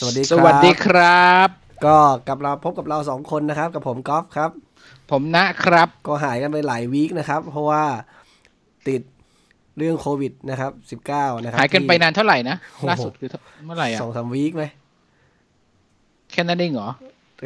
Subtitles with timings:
[0.00, 1.48] สวัสดีครับ สวัสดีครับ
[1.86, 4.50] ก็กลับเราพบกับเราสองคนนะครับ กับผมกอล์ฟครับ
[5.10, 7.84] ผมนะครับ ก็หายกันไปหลายวีคนะครับ เพราะว่า
[8.88, 9.02] ติด
[9.78, 13.28] เรื่องโควิดนะครับ19นะครับหายกันไปที่นานเท่าไหร่นะโอ้โหล่าสุดคือ
[13.66, 14.64] เมื่อไหร่อะสองสามวีคไหม
[16.32, 16.88] แค่นั้นเองเหรอ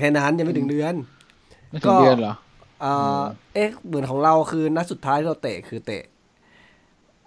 [0.00, 0.94] แค่นั้นยังไม่ถึงเดือน
[1.70, 2.34] ไม่ถึงเดือนเหรอ
[2.80, 3.22] เอ่อ
[3.54, 6.02] เอ๊ะเหมือนของเราคือนัดสุดท้ายที่เราเตะคือเตะ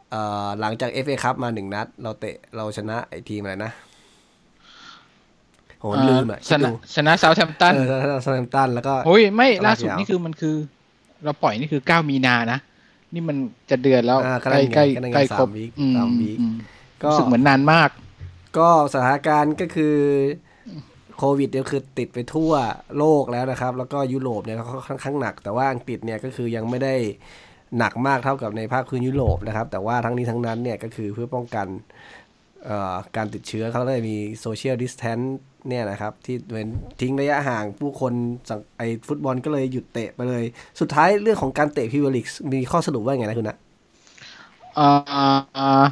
[0.10, 10.56] เอ่อหลังจาก FA คัพมาหนึ่งนัด เราเตะเราชนะไอ้ทีมอะไรนะโหลืมอะชนะชนะเซาแทมตันเออชนะซาแฮมป์ตันแล้วก็โอ้ยไม่ตลาดล่าสุดยาวนี่คือมันคือ
[11.24, 12.60] เราปล่อยนี่คือเก้ามีนานะ
[13.14, 13.38] นี่มัน
[13.70, 16.56] จะเดือนแล้วอ่าใกล้ใกล้กำลังไงใกล้สามครบวีคอืมสามวีคอืม
[17.04, 17.90] ก็รู้สึกเหมือนนานมาก
[18.57, 19.96] ก็สถานการณ์ก็คือ
[21.18, 22.52] โควิดเนี่ยคือติดไปทั่ว
[22.98, 26.96] โลกแล้วนะครับ แล้วก็ยุโรปเนี่ยเขาค่อนข้างหนัก แต่ว่าอังกฤษเนี่ยก็คือยังไม่ได้
[27.78, 31.68] หนักมากเท่ากับในภาคพื้นยุโรปนะครับ แต่ว่าทั้งนี้ทั้งนั้นเนี่ยก็คือเพื่อป้องกัน
[32.66, 35.17] เอ่อการติดเชื้อเขาเลยมี social distance
[35.67, 36.67] เนี่ยนะครับที่เหมือน
[37.02, 38.14] ทิ้งระยะห่างผู้คน
[38.50, 40.44] สั่งไอ้ฟุตบอลก็เลยหยุดเตะไปเลย
[40.80, 43.58] สุดท้ายเรื่องของการเตะพรีเมียร์ลีกมีข้อสรุปว่าไงนะคุณนะ
[44.75, 44.88] เอ่
[45.84, 45.86] อ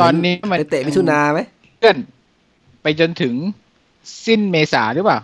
[0.00, 1.40] ตอนนี้มันไปเตะมิถุนาไหม
[1.80, 1.96] เลื่อน
[2.82, 3.34] ไปจนถึง
[4.26, 5.18] สิ้นเมษาหรือเปล่า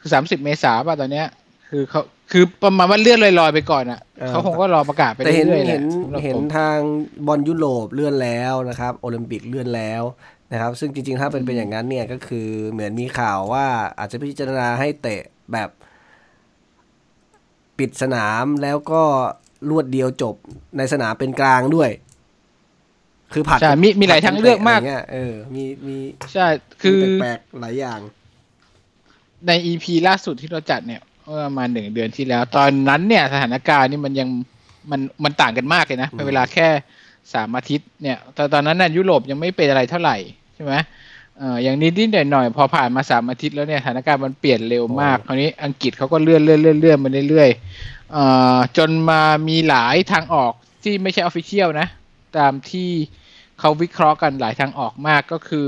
[0.00, 1.26] คือสามสิบเมษาป่ะตอนเนี้ย
[1.70, 6.78] คือเขาคือประมาณว่าเลื่อนลอยๆไปก่อนอะเขาคงก็รอประกาศไปแต่เห็นเรื่อยๆแหเห็นสำหรับเห็นผมทาง
[7.26, 10.02] บอลยุโรปเลื่อนแล้วนะครับ โอลิมปิกเลื่อนแล้ว
[10.52, 13.66] นะครับซึ่งจริงๆ ถ้าเป็นเป็นอย่างนั้นเนี่ยก็คือเหมือนมีข่าวว่า
[13.98, 15.70] อาจจะพิจารณาให้เตะแบบ
[17.78, 19.02] ปิดสนามแล้วก็
[19.70, 20.34] รวดเดียวจบ
[20.76, 21.90] ในสนามเป็นกลางด้วย
[23.32, 25.96] คือผัดใช่มีมีหลายทางเลือกมากะไรเงี้ยเออมีมี
[26.32, 26.46] ใช่
[26.82, 28.00] คือมีแปลกๆหลายอย่าง
[29.46, 34.28] ในอีพีล่าสุดที่เราจัดเนี่ยเมื่อประมาณหนึ่งเดือนที่แล้ว ตอนนั้นเนี่ยสถานการณ์นี่มันยัง
[34.90, 36.68] มันมันต่างกันมากเลยนะอืมเป็นเวลาแค่
[37.34, 40.76] สามอาทิตย์เนี่ยแต่ตอนนั้นน่ะยุโรปยังไม่เป็นอะไรเท่าไหร่ใช่ไหม
[41.38, 48.24] เอ่ออย่างนิดนิดหน่อยหน่อยๆพอผ่านมาสามอาทิตย์แล้วเนี่ยสถานการณ์มันเปลี่ยนเร็วมากคราวนี้อังกฤษเขาก็เลื่อนเลื่อนเลื่อนเลื่อนมาเรื่อยๆเอ่
[48.56, 50.52] อจนมามีหลายทางออก
[50.82, 51.88] ที่ไม่ใช่ออฟฟิเชียลนะ
[52.38, 52.90] ตามที่
[53.60, 55.66] เขาวิเคราะห์กันหลายทางออกมากก็คือ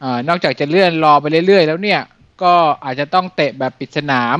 [0.00, 2.00] เออนอกจากจะเลื่อนรอไปเรื่อยๆ แล้วเนี่ย
[2.42, 2.54] ก็
[2.84, 4.38] อาจจะต้องเตะแบบปิดสนาม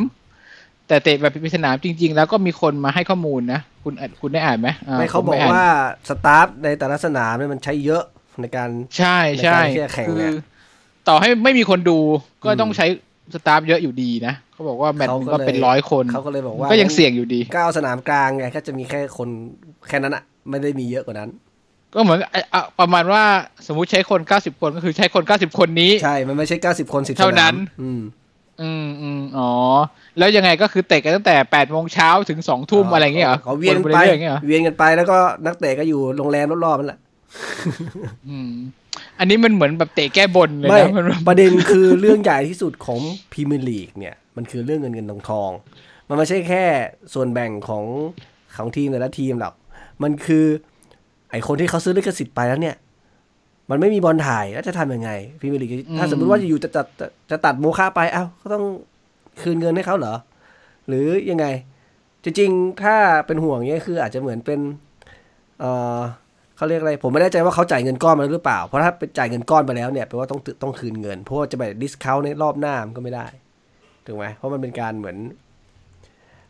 [0.88, 5.66] แต่เตะแบบปิดสนามจริง ๆ แล้วก็มีคนมาให้ข้อมูลนะ คุณอะคุณได้อ่านไหมไม่เขาผมบอกนว่า
[6.08, 8.04] สตาฟในแต่ละสนามเนี่ยมันใช้เยอะ
[8.40, 10.34] ในการใช่ใช่ในการที่จะแข่งคืเนี่อย
[11.08, 11.98] ต่อให้ไม่มีคนดู
[12.44, 12.86] ก็อืมต้องใช้
[13.34, 19.28] สตาฟเยอะอยู่ดีนะเขาบอกว่าแมตช์หนึงก็เป็นเขาก็เลยร้อยคนเขาก็เลยบอกว่าก็ยังเสี่ยงอยู่ดีก้าวสนามกลางไงก็จะมีแค่คน
[19.88, 21.30] แค่นั้นอะไม่ได้มีเยอะกว่านั้น
[21.94, 23.24] ก็เหมือนอะอะประมาณว่า
[23.66, 28.02] สมมุติใช้คน90คนก็คือใช้คน90คนนี้ใช่ มันไม่ใช่เก้าสิบคนสิบเท่านั้น อืม
[28.62, 29.50] อืมอืมอ๋อ
[30.18, 35.16] แล้วยังไงก็คือเตะกันตั้งแต่8โมงเช้าถึง2ทุ่มอะไรอย่างเงี้ยเหรอเขาเวียนไปไปเรื่อยๆอย่างเงี้ยเหรอเวียนกันไปแล้วก็
[35.46, 36.98] นักเตะก็อยู่โรงแรมรอบๆนั่นแหละ
[38.28, 38.52] อืม
[39.18, 43.00] อันนี้มันเหมือนแบบเตะแก้บนเลยไม่นะมันประเด็นคือเรื่องใหญ่ที่สุดของ
[43.32, 45.50] พรีเมียร์ลีกเนี่ย มันคือเรื่องเงินเงินทองทอง
[46.08, 46.64] มันไม่ใช่แค่
[47.14, 47.84] ส่วนแบ่งของ
[48.56, 49.54] ของทีมแต่ละทีมหรอก
[50.02, 50.44] มันคือ
[51.30, 52.76] ไอคนที่เขาซื้อลิขสิทธิ์ไปแล้วเนี่ย
[53.70, 55.10] มันไม่มีบอลถ่ายแล้วจะทำยังไง
[55.40, 58.64] พรีเมียร์ลีกถ้าสมมติว่าอยู่ๆจะตัดจะจะตัดโมฆะไปเอ้าก็ต้อง
[59.42, 60.14] คืนเงินให้เขาเหรอ
[60.88, 61.46] หรือยังไง
[62.24, 64.60] จริงๆถ้าเป็นห่วงเนี้ยคืออาจจะเหมือนเป็น
[65.60, 65.64] เอ
[65.98, 66.00] อ
[66.56, 73.26] เขาเรียกอะไรผมไม่แน่ใจว่าเขาจ่ายเงินก้อนมาแล้วหรือเปล่า เพราะถ้าเป็นจ่ายเงินก้อนไปแล้วเนี่ยแปลว่าต้องต้องคืนเงิน เพราะว่าจะไปดิสคาวในรอบหน้ามันก็ไม่ได้
[74.06, 75.16] ถูกไหมเพราะมันเป็นการเหมือน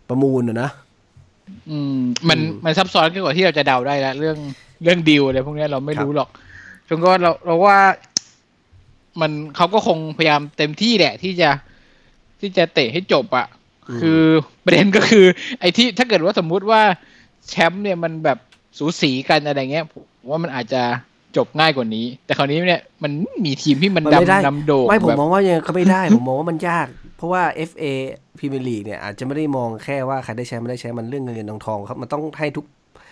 [0.08, 0.70] ประมูลอะนะ
[1.70, 1.98] อืม
[2.28, 4.36] มันอืมมันซับซ้อนกว่าที่เราจะเดาได้แล้วเรื่อง
[4.82, 6.28] เรื่องดีลอะไรพวกเนี้ยเราไม่ครับรู้หรอก
[6.88, 7.78] จนก็เราเราว่า
[9.20, 11.50] มันเขาก็คงพยายามเต็มที่แหละ ที่จะ
[12.40, 13.46] ที่จะเตะให้จบอะ
[13.96, 14.20] มคือ
[14.64, 15.24] ประเด็นก็คือ
[15.60, 16.80] ไอ้ที่ถ้าเกิดว่าสมมุติว่า
[17.48, 18.38] แชมป์เนี่ยมันแบบ
[18.78, 19.84] สูสีกันอะไรเงี้ย
[20.22, 20.82] ผมว่ามันอาจจะ
[21.36, 23.12] จบง่ายกว่านี้ แต่คราวนี้เนี่ยมัน
[23.44, 27.84] มีทีมที่มันมันไม่ได้ดำนำโด่งไม่ผมแบบมองว่ายังก็ไม่ได้ ผมมองว่ามันยาก เพราะว่า FA
[28.38, 32.64] พรีเมียร์ลีกเนี่ยอาจจะไม่ได้มองแค่ว่าใครได้แชมป์ไม่ได้แชมป์มันเรื่องเงินเงินทองทองครับ มันต้องให้ทุก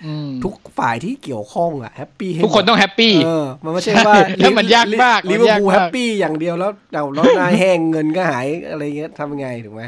[0.07, 9.83] อืมทุกฝ่ายที่เกี่ยวข้องอะ happyทุกคนต้อง happy เออมันไม่ใช่ว่าใช่แล้วมันยากมากลิเวอร์พูลมันยากมากแฮปปีอย่างเดียวแล้วเราเราหน้าแห้งเงินก็หายอะไรเงี้ยทำยังไงถูกไหม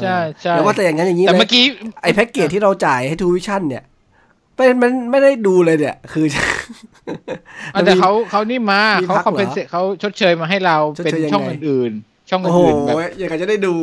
[0.00, 1.64] ใช่ใช่แต่ว่าแต่อย่างนั้นอย่างนี้แต่เลยเมื่อกี้
[2.02, 3.84] ไอ้แพ็กเกจที่เราจ่ายให้ทรูวิชั่นเนี่ย
[4.58, 6.24] เป็นมันไม่ได้ดูเลยเนี่ย คือ
[7.74, 13.74] อะแต่เขาเขานี่มามีเขา compensate เหรอเขาชดเชยมาให้เราชดเชยเป็นยังไงช่องอื่นๆช่องโอ้โหอื่นๆแบบอย่างกับจะได้ดู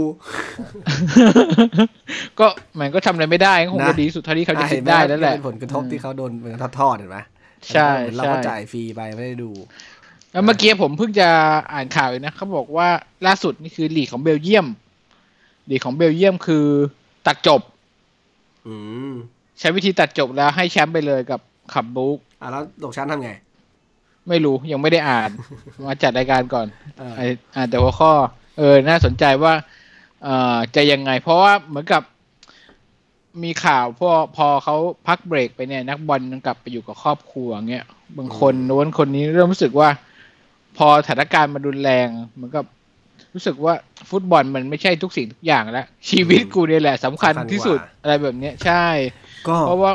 [2.40, 2.48] ก็
[2.80, 7.18] มันก็ทำอะไรไม่ได้ก็คงนะจะดีสุดเท่าที่เขาจะอะคิห็ดนหมได้แล้วแหละเป็นผลกระทบที่เขาโดนเป็นทอดๆเห็นไหม
[7.74, 9.52] ใช่เราใช่ก็จ่ายฟรีไปไม่ได้ดู
[10.32, 11.30] แล้วเมื่อกี้ผมเพิ่งจะ
[11.74, 12.88] อ่านข่าวเองนะเขาบอกว่า
[13.26, 14.68] ล่าสุดนี่คือลีกของเบลเยียม
[15.70, 16.66] ลีกของเบลเยียมคือ
[17.28, 17.62] ตัดจบ
[18.68, 18.76] อื
[19.12, 19.14] ม
[19.60, 21.40] ใช้วิธีตัดจบแล้วให้แชมป์ไปเลยกับ
[21.74, 23.32] ขับบุ๊กอะแล้วตกชั้นทำไง
[24.30, 25.30] ไม่รู้ยังไม่ได้อ่าน
[25.86, 26.68] มาจัดรายการก่อน
[26.98, 28.12] เออไอ้อ่านแต่หัวข้อ
[28.58, 29.54] เออ น่าสนใจว่า
[30.24, 32.04] เอ่อจะยังไง เพราะว่าเหมือนกับ
[33.44, 34.76] มีข่าวพอพอเขา
[35.08, 37.86] พักเบรกไปเนี่ย นักบอลมันกลับไปอยู่กับครอบครัวเงี้ย
[38.18, 39.90] บางคนโน้นคนนี้เริ่มรู้สึกว่า
[40.78, 42.66] พอสถานการณ์มันรุนแรงเหมือนกับ
[43.36, 43.74] รู้สึกว่า
[44.10, 48.88] ฟุตบอลมันไม่ใช่ทุกสิ่งทุกอย่างแล้วชีวิตกูเนี่ยแหละสำคัญที่สุดอะไรแบบเนี้ยใช่
[49.48, 49.92] ก็เพราะว่า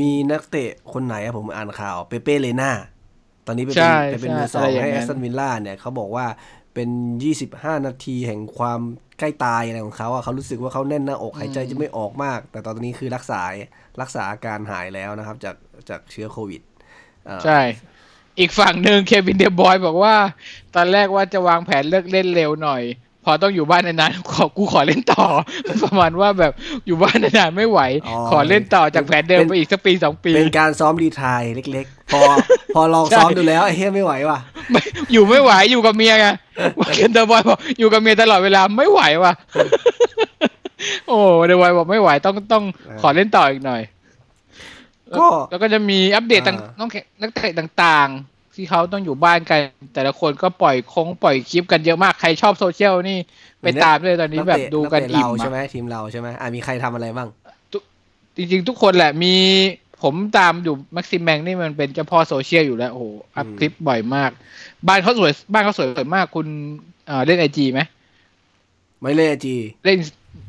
[0.00, 2.70] มีนักเตะคนไหนอะผมอ่านข่าวเปเป้เรน่า
[3.46, 6.26] ตอนนี้ไปใช่เป็นไปเป็นใช่มือสองให้แอสตันวิลล่าอะไรอย่างนั้นเนี่ยเขาบอกว่า
[6.74, 6.88] เป็น
[7.36, 8.80] 25นาทีแห่งความ
[9.18, 13.40] ใกล้ตายอะไรของเขาอะเขารู้สึกว่าเขาแน่นหน้าอกหายใจจะไม่ออกมาก แต่ตอนนี้คือรักษา
[14.00, 15.56] รักษาอาการหายแล้วนะครับ จาก
[15.88, 16.62] จากเชื้อโควิด
[17.26, 17.60] เอ่อใช่
[18.38, 20.14] อีกฝั่งหนึ่งเควินเดอบรอยน์บอกว่า
[20.74, 22.82] ตอนแรกว่าจะวางแผนเลิกเล่นเร็วหน่อย
[23.24, 25.26] พอต้องอยู่บ้านนานๆขอกูขอเล่นต่อ
[25.82, 26.52] ประมาณว่าแบบ
[26.86, 27.80] อยู่บ้านนานๆไม่ไหว
[28.30, 32.20] ขอเล่นต่อจากแผนเดิมไปอีกสักปีสองปี เป็นการซ้อม retire เล็กๆ พอ
[32.74, 34.38] พอลองใช่ซ้อมดูแล้วไอ้เฮียไม่ไหวว่ะ
[34.70, 34.80] ไม่
[35.12, 36.26] อยู่ไม่ไหวอยู่กับเมียไง
[36.92, 39.32] เควินเดอบรอยน์บอกอยู่กับเมียตลอดเวลาไม่ไหวว่ะ
[41.08, 43.82] โอ้เดอบรอยน์บอกไม่ไหวต้องต้องเออขอเล่นต่ออีกหน่อย
[45.18, 49.60] ก็แล้วก็จะมีอัปเดตต่างๆของนักเตะต่างๆ ที่เขาต้องอยู่บ้านกัน
[49.94, 53.18] แต่ละคนก็ปล่อยของปล่อยคลิปกันเยอะมากใครชอบโซเชียลนี่
[53.62, 57.28] ไปตามเลยตอนนี้แบบเตะดูกันเตะอิ่มเราใช่อะไหมทีมเราใช่ไหมอะมีใครทำอะไรบ้าง
[58.36, 59.34] จริงๆ ทุกคนแหละมี
[60.02, 63.06] ผมตามอยู่แม็กซิแมงนี่มันเป็นเจ้าพ่อโซเชียลอยู่แล้วโอ้โห
[63.36, 64.30] up อืมคลิปบ่อยมาก
[64.88, 66.46] บ้านเขาสวยบ้านเขาสวยมากคุณ
[67.06, 67.80] เอ่อเล่นไอจีไหม
[69.00, 69.98] ไม่เล่นจีเล่น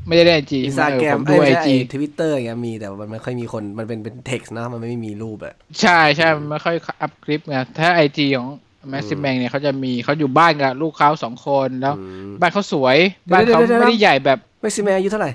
[0.07, 8.47] ไม่ได้เล่นไอจีอินสตาแกรมผมไอ้ดูไอไม่ใช่จีทวิตเตอร์อย่างเงี้ยมีแต่ว่ามันไม่ค่อยมีคนมันเป็นเป็นเท็กซ์นะมันไม่มีรูปอะใช่ใช่มันไม่ค่อย up คลิปไงถ้าไอจีของ
[8.89, 15.31] แม็กซิมแมงเนี่ยเขาจะมีเขาอยู่บ้านกับลูกเขาสองคนแล้วอืมบ้านเขาสวยเดี๋ยวบ้านเขาเดี๋ยวเดี๋ยวไม่ได้ใหญ่แบบแม็กซิแมนอายุเท่าไหร่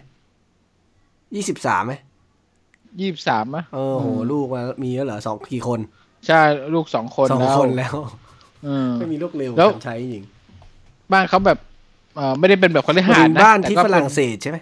[1.35, 1.93] ยี่สิบสามไหม
[3.01, 5.81] ยี่สิบสามอะโอ้โหลูกมามีแล้วเหรอสองกี่คน
[6.27, 6.41] ใช่
[6.75, 7.95] ลูกสองคนสองแล้วคนแล้ว
[8.65, 10.25] เออไม่มีลูกเร็วแล้วกันใช้จริง
[11.13, 14.59] บ้านเขาแบบเออไม่ได้เป็นแบบคนที่มาหาถึดงนะบ้านแต่ที่ก็ฝเป็นรั่งเศสใช่ไหม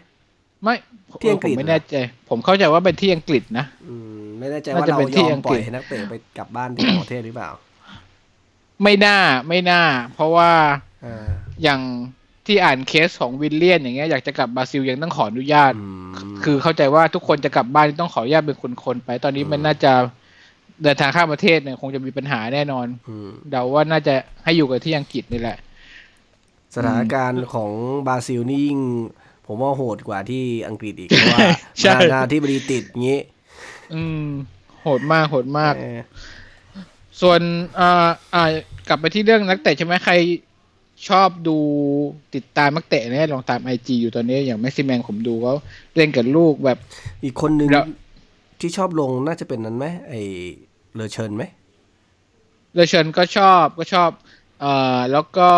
[0.62, 0.74] ไม่
[1.20, 1.96] ที่อังกฤษผมไม่แน่ใจ
[2.30, 7.50] ผมเข้าใจว่าเป็นที่อังกฤษนะอืมไม่แน่ใจน่าว่าจะเราเป็นที่ยออัมงปกล่ฤอษยให้นักเตะไปกลับบ้านที่ต่างประเทศหรือเปล่า
[8.82, 9.18] ไม่น่า
[9.48, 9.82] ไม่น่า
[10.14, 10.50] เพราะว่า
[11.04, 11.26] อ่า
[11.62, 11.80] อย่าง
[12.46, 16.12] ที่อ่านเคสของวิลเลียนอย่างเงี้ยอยากจะกลับบราซิลยังต้องขออนุญาตอืม
[16.44, 19.92] คือเข้าใจว่าทุกคนจะกลับบ้านต้องขออนุญาตเป็นคนๆไป ตอนนี้มันน่าจะ
[20.82, 24.14] เดินทางข้ามประเทศเนี่ยคงจะมีปัญหาแน่นอนอืมเดาว่าน่าจะ
[24.44, 25.58] ให้อยู่กับที่อังกฤษนี่แหละ
[26.74, 27.70] สถานการณ์ของ
[28.06, 28.80] บราซิลนี่ยิ่ง
[29.46, 31.38] ผมว่าโหดกว่าที่อังกฤษอีกเพราะว่า
[31.78, 33.20] ใช่ประธานาธิบดีติดงี้
[33.94, 34.26] อืม
[34.82, 36.00] โหดมากโหดมากเออ
[37.20, 37.40] ส่วน
[37.78, 38.44] อ่าอ่า
[38.88, 40.14] กลับไปที่เรื่องนักเตะใช่ไหมใคร
[41.08, 41.58] ชอบดู
[42.34, 45.54] ติดตามนักเตะเนี่ยลองตามไอจีอยู่ตอนนี้อย่างแม็กซิแมงผมดูเขา
[45.96, 46.78] เล่นกับลูกแบบ
[47.24, 47.86] อีกคนหนึ่งแล้ว
[48.60, 50.14] ที่ชอบลงน่าจะเป็นนั้นไหมไอ
[50.94, 51.42] เลอเชิญไหม
[52.74, 54.10] เลเชนก็ชอบก็ชอบ
[54.60, 55.50] เอ่อแล้วก็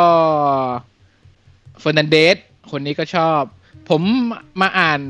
[1.81, 2.37] เฟอร์นันเดส
[2.71, 3.43] คนนี้ก็ชอบ
[3.89, 4.03] ผม
[4.61, 5.01] มาอ่าน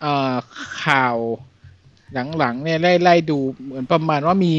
[0.00, 0.34] เอ่อ
[0.84, 1.16] ข่าว
[2.38, 4.54] หลังๆเนี่ยไล่ไล่ดูเหมือนประมาณว่ามี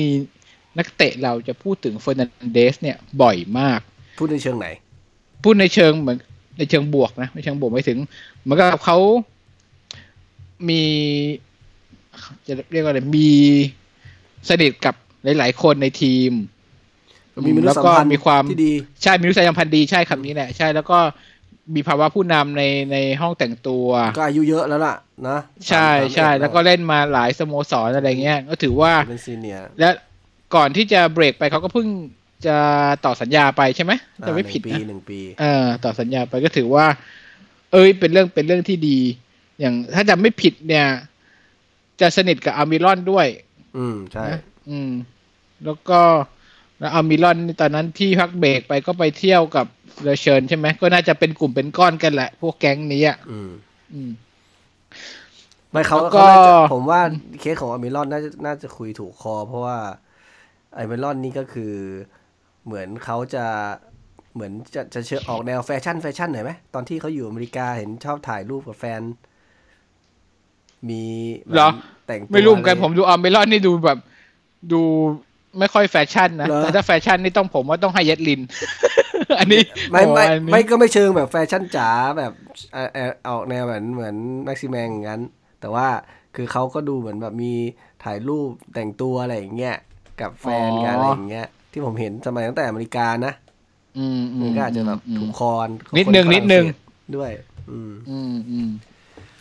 [0.77, 3.79] นักเตะเราจะพูดถึงเฟอร์นันเดสเนี่ยบ่อยมาก
[4.19, 4.67] พูดในเชิงไหน
[5.43, 6.17] พูดในเชิงเหมือน
[6.57, 7.99] ในเชิงบวกนะในเชิงบวกไม่ถึง
[8.41, 8.97] เหมือนกับเขา
[10.69, 10.83] มี
[12.47, 13.31] จะเรียกว่าอะไรมี
[14.49, 16.31] สนิทกับหลาย ๆ คนในทีม
[17.45, 20.97] มีมนุษแล้วยสัมก็พันธ์มีความที่ดีใช่มีมนุษยสัมพันธ์ดีใช่คำนี้แหละใช่แล้วก็
[21.75, 23.87] มีภาวะผู้นำในในห้องแต่งตัว
[24.17, 24.95] ก็อายุเยอะแล้วล่ะ
[25.27, 25.37] นะ
[25.69, 29.89] ใช่สามใช่สามเอ็ดแล้วก็เล่นมาหลายสโมสรอะไรเงี้ยก็ถือว่าเป็นซีเนียร์และ
[30.55, 31.87] ก่อนที่จะเบรกไปเขาก็เพิ่ง
[32.45, 32.57] จะ
[33.05, 33.91] ต่อสัญญาไปใช่ไหม
[34.27, 36.85] จะไม่ผิดหนึ่งปีนะหนึ่งปีเออต่อสัญญาไปก็ถือว่า
[37.71, 38.99] เอ้ยเป็นเรื่องเป็นเรื่องที่ดี
[39.59, 40.87] อย่างถ้าจำไม่ผิดเนี่ย
[42.01, 43.27] จะสนิทกับอัลมิรอนด้วย
[43.77, 44.91] อืมใช่นะอืม
[45.65, 45.99] แล้วก็
[46.79, 49.65] แล้วอัลมิรอนนี่ตอนนั้นที่พักเบรกไปก็ไปเที่ยวกับ
[50.03, 53.49] เลเชิญใช่ไหมก็น่าจะเป็นกลุ่มเป็นก้อนกันแหละ พวกแก๊งนี้อะอืม
[53.93, 54.11] อืม
[55.71, 57.01] ไม่เขาแล้วก็เขาน่าจะผมว่า
[57.39, 59.77] เคสของอัลมิรอนน่าจะน่าจะคุยถูกคอ เพราะว่า
[60.75, 61.73] อัลมิรอนนี่ก็คือ
[62.65, 63.45] เหมือนเขาจะ
[64.33, 69.01] เหมือนจะจะเชิงออกแนวแฟชั่นแฟชั่นหน่อยไหมตอนที่เขาอยู่อเมริกาเห็นชอบถ่ายรูปกับแฟน
[70.89, 71.03] มี
[71.53, 71.69] เหรอ
[72.07, 73.99] แต่งตัวไม่รู้เหมือนกันอะผมดูอัลมิรอนนี่ดูแบบ
[74.71, 74.81] ดู
[75.59, 78.41] ไม่ค่อยแฟชั่นนะเหรอแต่ถ้าแฟชั่นนี่ต้องผมว่าต้องให้เย็ดลิน
[79.39, 82.31] อันนี้ ไม่ไม่โอ้อันนี้ไม่ก็ไม่เชิงแบบแฟชั่นจ๋าแบบ
[82.73, 85.21] เอ่อเอ่อออกแนวเหมือนเหมือนแม็กซิแมงอย่างนั้น
[85.61, 85.87] แต่ว่า
[86.35, 87.53] คือเขาก็ดูเหมือนแบบมี
[88.03, 89.75] ถ่ายรูปแต่งตัวอะไรอย่างเงี้ย
[90.21, 93.33] กับแฟนกันอะไรอย่างเงี้ย ที่ผมเห็นสมัยตั้งแต่อเมริกานะ
[93.97, 96.71] อืมอืมมันก็อาจจะแบบอืมถูกคอนนิดนึงนิดนึงคนฝรั่งเศ
[97.09, 97.31] สด้วย
[97.71, 98.69] อืมอืมอืม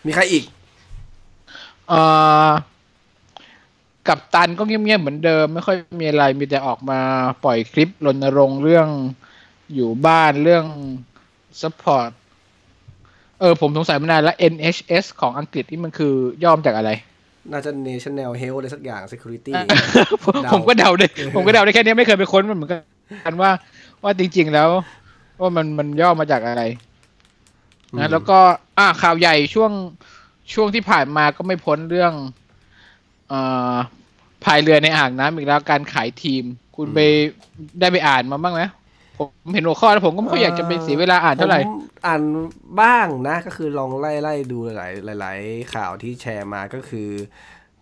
[0.07, 0.45] มีใครอีก
[1.88, 2.00] เอ่
[2.49, 2.50] อ
[4.09, 7.00] กับตันก็เงียบๆเหมือนเดิม ไม่ค่อยมีอะไรมีแต่ออกมา
[7.44, 8.88] ปล่อยคลิปรณรงค์เรื่อง
[9.75, 10.64] อยู่บ้านเรื่อง
[11.61, 12.11] support
[13.40, 16.90] เออผมสงสัยมานานแล้ว NHS ของอังกฤษนี่มันคือย่อมาจากอะไร
[17.52, 19.52] น่าจะ National Health อะไรสักอย่าง Security
[20.25, 23.50] ผมเดาผมก็เดาได้ผมก็เดาได้แค่นี้ไม่เคยไปค้นมันเหมือนกันว่า
[24.02, 24.68] ว่าจริง ๆ แล้ว
[25.40, 26.62] ว่ามันมันย่อมาจากอะไร
[27.92, 28.38] อืมนะแล้วก็
[28.78, 29.73] อ่าข่าวใหญ่ช่วง
[30.54, 32.41] ช่วงที่ผ่านมาก็ไม่พ้นเรื่องเอ่อ
[34.44, 36.44] พายเรือในอ่างน้ำอีกแล้วการขายทีม
[36.76, 36.98] คุณไป
[37.80, 38.62] ได้ไปอ่านมาบ้างไหม
[39.18, 42.22] ผมเห็นหัวข้อแล้วผมก็ไม่ค่อยอยากจะไปเสียเวลาอ่านเท่าไหร่ผมอ่าน
[42.80, 47.10] บ้างนะ ก็คือลองไล่ไล่ดูหลายหลายๆข่าวที่แชร์มาก็คือ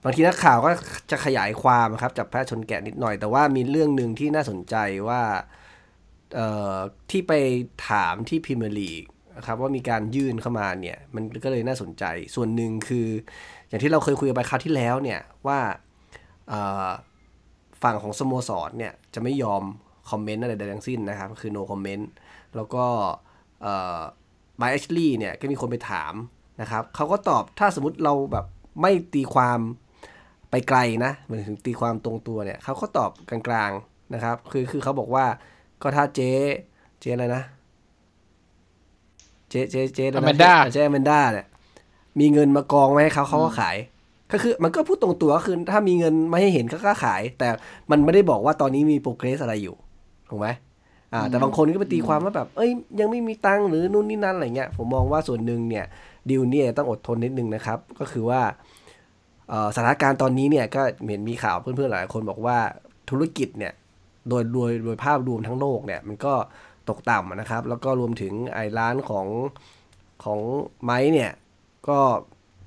[0.04, 0.70] บางทีนักข่าวก็
[1.10, 4.76] จะขยายความครับจับแพะชนแกะนิดหน่อย แต่ว่ามีเรื่องหนึ่งที่น่าสนใจ
[5.08, 5.22] ว่า
[6.34, 6.76] เอ่อ
[7.10, 7.32] ที่ไป
[7.88, 9.04] ถามที่พรีเมียร์ลีก
[9.36, 12.04] นะครับว่ามีการยื่นเข้ามาเนี่ย มันก็เลยน่าสนใจ
[12.34, 13.08] ส่วนหนึ่งคือ
[13.70, 15.58] อย่างที่เราเคยคุยกันไปคราวที่แล้วเนี่ยว่า
[16.48, 16.88] เอ่อ
[17.82, 19.62] ฝั่งของสโมสรเนี่ยจะไม่ยอม
[20.10, 22.04] คอมเมนต์อะไรใดทั้งสิ้นนะครับ คือ no comment
[22.56, 22.84] แล้วก็
[23.62, 24.00] เอ่อ
[24.60, 26.14] บายแอชลีย์เนี่ยก็มีคนไปถาม
[26.60, 28.46] นะครับเขาก็ตอบถ้าสมมติเราแบบ
[28.80, 29.58] ไม่ตีความ
[30.50, 35.26] ไปไกลนะหมายถึงตีความตรงตัวเนี่ยเขาก็ตอบกลางๆนะครับ คือคือเขาบอกว่า
[35.82, 36.32] ก็ถ้าเจ๊
[37.00, 37.42] เจ๊อะไรนะ
[39.48, 41.46] เจ๊เจ๊เจ๊ะไรนะ Amanda เจ๊อแมนด้าเนี่ย
[42.20, 43.76] มีเงินมากองไว้ให้เขาเขาก็ขาย
[44.32, 47.48] ก็คือมันก็พูดตรงตัวก็คือถ้ามีเงินมาให้เห็นเขาก็ขาย แต่
[47.90, 49.76] มันไม่ได้บอกว่าตอนนี้มีโปรเกรสอะไรอยู่
[50.30, 50.48] ถูกไหม
[51.12, 55.84] อ่าแต่บางคนก็ไปตีความว่าแบบ เอ้ยยังไม่มีตังค์หรือนู่นนี่นั่นอะไรเงี้ยผมมองว่าส่วนหนึ่งเนี่ย
[56.30, 58.40] ดิวเนี่ยต้องอดทนนิดนึงนะครับ ก็คือว่า
[59.48, 62.58] เอ่อสถานการณ์ตอนนี้เนี่ยก็เห็นมีข่าวเพื่อนๆหลายคนบอกว่า
[63.10, 63.72] ธุรกิจเนี่ย
[64.28, 66.34] โดยโดยโดยภาพรวมทั้งโลกเนี่ยมันก็
[66.88, 69.26] ตกต่ำนะครับ แล้วก็รวมถึงไอ้ร้านของ
[70.24, 70.38] ของ
[70.84, 71.30] ไม้เนี่ย
[71.88, 71.98] ก็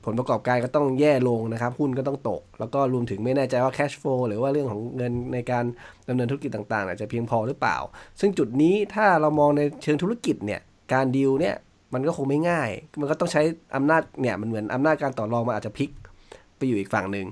[0.05, 5.65] ผลประกอบการก็ต้องแย่ลงนะครับ หุ้นก็ต้องตก แล้วก็รวมถึงไม่แน่ใจว่า cash flow หรือว่าเรื่องของเงินในการ
[6.07, 7.77] ดำเนินธุรกิจต่างๆเนี่ยจะเพียงพอหรือเปล่า
[8.19, 10.61] ซึ่งจุดนี้ถ้าเรามองในเชิงธุรกิจเนี่ย
[10.93, 11.55] การดีลเนี่ย
[11.93, 13.41] มันก็คงไม่ง่าย มันก็ต้องใช้
[13.75, 15.89] อำนาจเนี่ยมันเหมือนอำนาจการต่อรองมันอาจจะพลิก
[16.57, 17.27] ไปอยู่อีกฝั่งหนึ่ง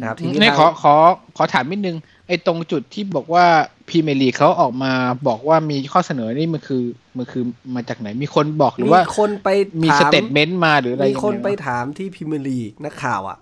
[0.00, 0.94] นะครับทีนี้นี่ทางขอขอ
[1.36, 1.96] ขอถามนิดนึง
[2.28, 3.46] ไอ้ตรงจุดที่บอกว่า
[3.88, 4.92] พรีเมียร์ลีกเขาออกมา
[5.28, 6.82] บอกว่ามีข้อเสนอนี่มันคือ
[7.16, 7.44] มันคือ
[7.74, 9.48] มาจากไหนมีคนบอกหรือว่ามีคนไป
[9.82, 13.38] มี statement มาหรืออะไรมีคนไปยังงวะไปถามที่พรีเมียร์ลีกนักข่าวอะ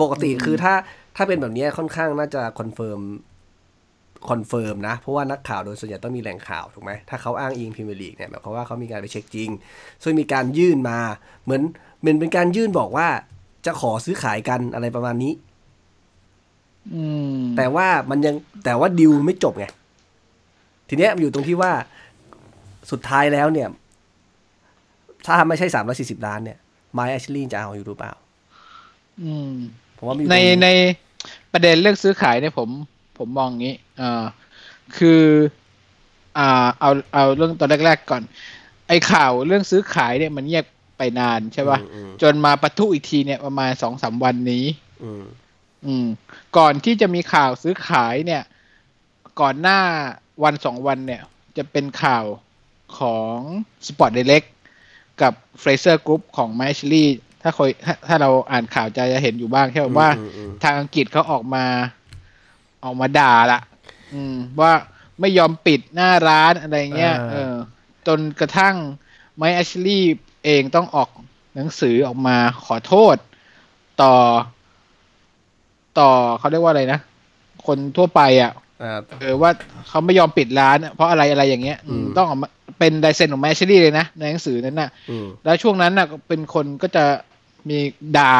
[0.00, 0.74] ปกติคือถ้า
[1.16, 3.00] ถ้าเป็นแบบเนี้ยค่อนข้างน่าจะ confirm
[4.28, 9.50] confirm นะ เพราะว่านักข่าวโดยส่วนใหญ่ต้องมีแหล่งข่าวถูกไหมถ้าเขาอ้างอิงพรีเมียร์ลีกเนี่ยแบบเขามว่าเขามีการไปเช็คจริง
[10.02, 10.98] ซึ่งมีการยื่นมา
[11.44, 11.62] เหมือน
[12.00, 13.08] เหมือนเป็นการยื่นบอกว่า
[13.66, 15.51] จะขอซื้อขายกันอะไรประมาณนี้อืม
[17.56, 18.34] แต่ว่ามันยัง
[18.64, 19.66] แต่ว่าดิวไม่จบไง
[20.88, 21.72] ทีเนี้ยมันอยู่ตรงที่ว่า
[22.90, 23.68] สุดท้ายแล้วเนี่ย
[25.26, 26.58] ถ้าไม่ใช่สามร้อสี่สิบล้านเนี่ย
[26.92, 28.12] ไมค์แอชลีย์จะเอาอยู่หรือเปล่า
[29.22, 29.52] อืม
[29.96, 30.68] ผมว่ามีในตรงใน
[31.52, 32.68] ประเด็นเรื่องซื้อขายเนี่ยผม
[33.18, 34.24] ผมมองงี้ เอ่า
[34.98, 35.22] คือ
[36.38, 38.22] อ่า เอาเอาเรื่องตอนแรก ๆ ก่อน
[38.88, 40.64] ไอ้ข่าวเรื่องซื้อขายเนี่ยมันเงียบ
[40.98, 44.64] ไปนานใช่ป่ะอืมจนมาปะทุอีกทีเนี่ยประมาณสองสามวันนี้
[45.86, 46.06] อืมอืม
[46.56, 48.42] ก่อนที่จะมีข่าวซื้อขายเนี่ย
[49.40, 49.80] ก่อนหน้า
[50.44, 51.22] วันสองวันเนี่ย
[51.56, 52.24] จะเป็นข่าว
[52.98, 53.36] ของ
[53.86, 54.48] Sport Direct
[55.22, 57.08] กับ Fraser Group ของ m a s h l e y
[57.42, 61.64] ถ้าคอยถ้าถ้าเราอ่านข่าวจะเห็นอยู่บ้างใช่ไหมว่าอืมอืมทางอังกฤษเขาออกมา
[62.84, 63.60] ออกมาด่าละ
[64.14, 64.72] อืม ว่า
[65.20, 67.54] ไม่ยอมปิดหน้าร้านอะไรเงี้ยอ่าเออ
[68.06, 68.74] จนกระทั่ง
[69.36, 71.08] ไม a อชลีย์เองต้องออก
[71.54, 73.16] หนังสือออกมาขอโทษ
[74.02, 74.14] ต่อ
[75.98, 77.00] ต่อเขาเรียกว่าอะไรนะ
[77.66, 79.50] คนทั่วไปอะอ่าเออว่า
[79.88, 87.04] เขาไม่ยอมปิดร้านอะเพราะอะไรอะไรอย่างเงี้ยอืมอืมต้องออกมาเป็นลายเซ็นของแมชชี่เลยนะในหนังสือนั้นน่ะอืมแล้วช่วงนั้นน่ะก็เป็นคนก็จะ
[87.68, 87.78] มี
[88.18, 88.36] ด่า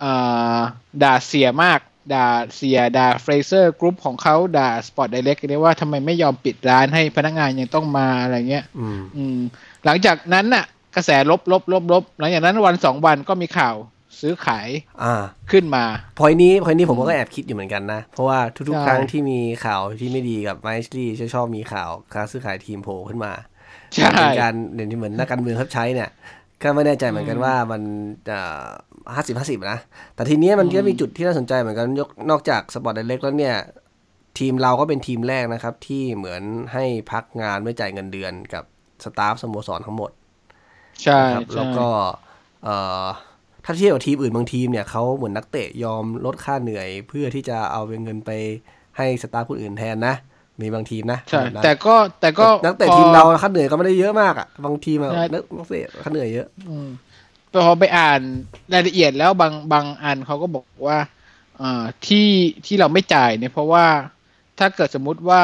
[0.00, 0.12] เอ่
[0.56, 0.58] อ
[1.02, 1.80] ด่าเสียมาก
[2.14, 9.38] ด่าเสียด่า Frasers Group ของเขาด่า Sports Direct เนี่ยว่าทำไมไม่ยอมปิดร้านให้พนักงานยังต้องมาอะไรเงี้ยอืมอืม
[9.84, 10.64] หลังจากนั้นน่ะ
[10.96, 13.74] กระแสลบลบลบลบหลังจากนั้นวันสองวันก็มีข่าว
[14.20, 14.68] ซื้อขาย
[15.02, 15.14] อ่า
[15.52, 15.84] ขึ้นมา
[16.18, 23.32] พอยนี้พอยนี้ผมก็แอบคิดอยู่เหมือนกันนะ เพราะว่าทุกใช่ๆครั้งที่มีข่าวที่ไม่ดีกับไมค์ลีจะชอบมีข่าวการซื้อขายทีมโผล่ขึ้นมา
[23.94, 26.10] ใช่เป็นการเด่นที่เหมือนนักการเมืองเขาใช้เนี่ย
[26.62, 27.82] ก็ไม่แน่ใจเหมือนกันว่ามัน
[29.14, 29.78] ห้าสิบห้าสิบนะ
[30.14, 33.56] แต่ทีเนี้ยมันก็มีจุดที่น่าสนใจเหมือนกันยกนอกจาก Sports Direct แล้วเนี่ย
[34.38, 38.64] ทีมเราก็เป็นทีมแรกนะครับ ที่เหมือนให้พักงานไม่จ่ายเงินเดือนกับ
[39.04, 40.10] staff สโมสรทั้งหมด
[41.02, 41.88] ใช่นะครับใช่แล้วก็
[42.64, 43.06] เอ่อ
[43.70, 48.30] ถ้าเทียบกับทีมอื่นบางทีมเนี่ยเขาเหมือนนักเตะยอมลดค่าเหนื่อย เพื่อที่จะเอาเป็นเงินไป
[48.96, 50.14] ให้สตาฟคนอื่นแทนนะ
[50.60, 56.88] มีบางทีมนะใช่แบบนั้นแต่ก็แต่ก็นักเตะพอทีมเราค่าเหนื่อยก็ไม่ได้เยอะมากอะบางทีมอะใช่นักนักเตะค่าเหนื่อยเยอะ อืม
[57.52, 58.20] พอไปอ่าน
[58.72, 60.98] รายละเอียดแล้วบางบางอันเขาก็บอกว่า
[61.60, 62.28] อ่าที่
[62.66, 63.86] ที่เราไม่จ่ายเนี่ยเพราะว่า
[64.58, 65.42] ถ้าเกิดสมมุติว่า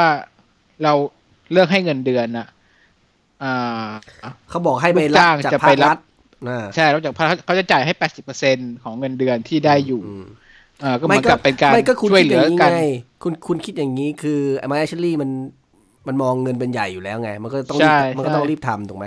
[0.82, 0.92] เรา
[1.52, 2.46] เลือกให้เงินเดือนอะ
[3.42, 3.86] อ่า
[4.48, 6.13] เขาบอกให้ไปลูกรัจ้าบงจากจะภาไปครัรับฐอ่า
[6.74, 10.24] ใช่แล้วจากภาคเขาจะจ่ายให้แปดสิบเปอร์เซ็นของเงินเดือนที่ได้อยู่อืม
[10.80, 12.80] เออก็เหมือนกับเป็นการไม่ก็คุณช่วยคิดเหอลือย่างนี้กันไง
[13.22, 15.30] คุณคุณคิดอย่างนี้คือไมแอชลี่มัน
[16.06, 19.06] มันมองเงินเป็นใหญ่อยู่แล้วไง มันก็ต้องรีบใช่มันก็ต้องใช่รีบทำถูกไหม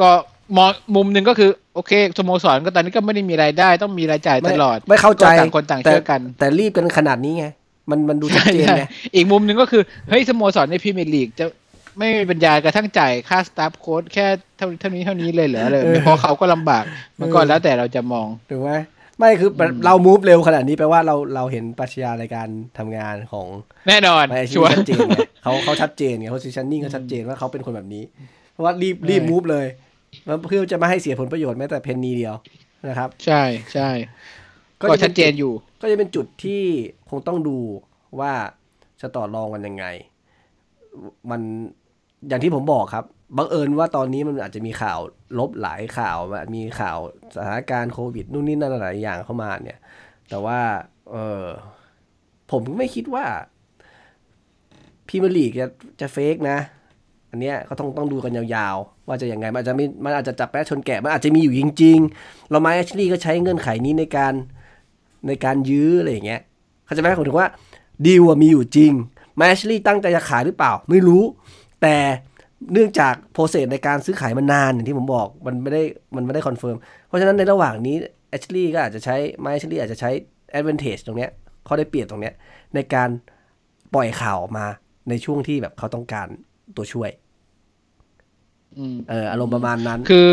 [0.00, 0.10] ก็
[0.56, 7.46] มองมุมหนึ่งก็คือ โอเคสโมสรก็ตอนนี้ก็ไม่ได้มีรายได้ต้องมีรายจ่ายตลอด ไม่เข้าใจก็ต่างคนต่างแต่ช่วยกัน แต่รีบกันขนาดนี้ไง
[7.90, 8.82] มันมันดูชัดเจนไง
[9.14, 11.44] อีกมุมหนึ่งก็คือเฮ้ยสโมสรในพรีเมียร์ลีกจะ
[11.98, 14.26] ไม่มีปัญญากระทั่งจ่ายค่า staff โค้ชแค่
[14.56, 16.84] เท่าเท่านี้เท่านี้เลยเหรอเลยเออเพราะเขาก็ลำบาก
[17.20, 18.70] มันก็เออแล้วแต่เราจะมองถูกไหม
[19.18, 22.48] ไม่คืออเรา move เร็วขนาดนี้แปลว่าเราเราเห็นปรัชญาในการ
[22.78, 23.46] ทำงานของ
[23.88, 28.04] แน่นอนไมแอชชัลี่วร์ชัดเจนไงเขาเขาชัดเจนไงเขา positioning เขาชัดเจนว่าเขาเป็นคนแบบนี้
[28.52, 29.66] เพราะว่ารีบรีบใช่ move เลย
[30.26, 32.34] แล้วเพื่อจะไม่ให้เสียผลประโยชน์แม้แต่เพนนีเดียว
[32.88, 33.42] นะครับ ใช่
[33.74, 33.88] ใช่
[34.80, 36.62] ก็จะชัป็ดเจนอยู่ ก็จะเป็นจุดที่
[37.10, 37.58] คงต้องดู
[38.20, 38.32] ว่า
[39.00, 39.86] จะต่อรองกันยังไง
[41.30, 41.40] มัน
[42.28, 43.04] อย่างที่ผมบอกครับ
[43.36, 44.98] บังเอิญว่าตอนนี้มันอาจจะมีข่าว
[45.38, 46.18] ลบหลายข่าว
[46.54, 46.98] มีข่าว
[47.36, 49.78] สถานการณ์โควิดนู่นนี่นั่นหลายอย่างเข้ามาเนี่ย
[50.28, 50.58] แต่ว่า
[51.10, 51.44] เออ
[52.50, 53.24] ผมไม่คิดว่า
[55.08, 55.66] พรีเมียร์ลีกจะ
[56.00, 56.58] จะเฟกนะ
[57.30, 64.34] อันเนี้ยก็ต้องต้องดูกันยาวๆ ว่าจะยังไง มันอาจจะไม่มันอาจจะจับแปะชนแกะ มันอาจจะมีอยู่จริงๆ เราไมค์ แอชลีย์ก็ใช้เงื่อนไขนี้ในการ
[65.26, 66.40] ในการยื้ออะไรอย่างเงี้ย
[66.84, 67.48] เขาจะไหมผมถึงว่า
[68.06, 68.92] ดีลมีอยู่จริง
[69.36, 71.22] ไมค์ แอชลีย์ตั้งใจจะขายหรือเปล่า ไม่รู้
[71.82, 71.96] แต่
[72.72, 75.82] เนื่องจาก process ในการซื้อขายมันนานอย่างที่ผมบอกมันไม่ได้
[76.16, 77.96] มันไม่ได้ confirm เพราะฉะนั้นในระหว่างนี้
[78.30, 80.10] แอชลีย์ก็อาจจะใช้ไมค์ แอชลีย์อาจจะใช้
[80.58, 81.30] advantage ตรงเนี้ย
[81.66, 82.34] ข้อได้เปรียบตรงเนี้ย
[82.74, 83.08] ในการ
[83.94, 84.66] ปล่อยข่าวออกมา
[85.08, 86.28] ในช่วงที่แบบเขาต้องการ
[86.76, 87.10] ตัวช่วย
[88.78, 90.30] อืมเอออารมณ์ประมาณนั้น คือ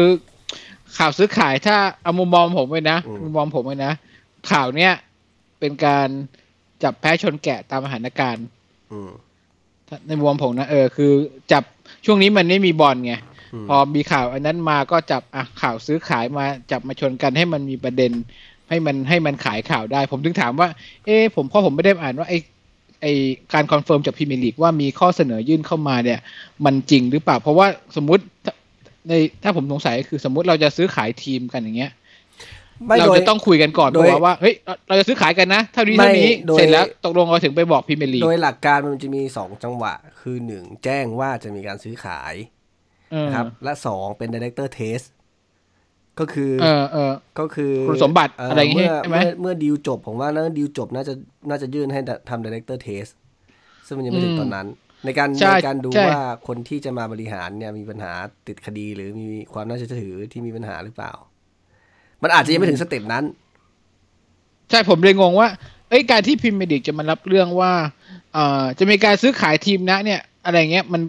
[0.98, 3.94] ข่าวซื้อขายถ้าเอามุมมองผมไว้นะอืมมุมมองผมไว้นะ
[4.52, 4.94] ข่าวเนี้ย
[5.60, 6.08] เป็นการ
[6.84, 8.46] จับแพ้ชนแกะตามสถานการณ์
[8.92, 9.33] อืมถ้า
[10.08, 11.12] ในมุมมองผมนะเออคือ
[11.52, 11.64] จับ
[12.06, 13.14] ช่วงนี้มันไม่มีบอลไง
[13.54, 18.12] อืมพอมีข่าวอันนั้นมาก็จับอะข่าวซื้อขายมาจับมาชนกันให้มันมีประเด็น
[18.70, 20.70] ให้มันให้มันขายข่าวได้ ผมถึงถามว่า
[21.06, 22.34] เอ๊ะผมเพราะผมไม่ได้อ่านว่าไอ
[23.02, 23.06] ไอ
[23.54, 26.20] การ confirm จากพรีเมียร์ลีกว่ามีข้อเสนอยื่นเข้ามาเนี่ย
[26.66, 28.54] มันจริงหรือเปล่า เพราะว่าสมมุติถ้า
[29.08, 32.03] ในถ้าผมสงสัยก็คือสมมุติเราจะซื้อขายทีมกันอย่างเงี้ยไม่
[33.00, 42.34] เราโดยจะต้องคุยกันก่อนโดยว่าว่าเฮ้ยเราเราจะซื้อขายกันนะเท่านี้ไม่เท่านี้โดยเสร็จแล้วตกลงเราถึงไปบอกพรีเมียร์ลีกโดยหลักการมันจะมีสองจังหวะ คือหนึ่งแจ้งว่าจะมีการซื้อขาย
[43.12, 45.06] เออนะครับ และสองเป็น director test
[46.20, 51.14] ก็คือเออเออก็คือคุณสมบัติเอะไรอย่างงี้เมื่อใช่ไหมเมื่อเมื่อดีลจบผมว่าน่าดีลจบน่าจะ
[51.50, 53.12] น่าจะยื่นให้ทำ director test
[53.86, 54.68] ซึ่งมันยังไม่ถึงอืมตอนนั้น
[55.06, 58.14] ในการใช่ในการดูใช่ว่าคนที่จะมาบริหารเนี่ยมีปัญหา
[58.48, 61.14] ติดคดีหรือมีความน่าเชื่อถือที่มีปัญหาหรือเปล่า
[62.24, 63.24] มันอาจจะยังไม่ถึงสเต็ปนั้น
[64.70, 65.48] ใช่ผมเลยงงว่า
[65.90, 67.72] เอ้ยการที่พรีเมียร์ลีกจะมารับเรื่องว่า
[68.34, 71.02] เอ่อจะมีการซื้อขายทีมนะ เนี่ย อะไรเงี้ยมัน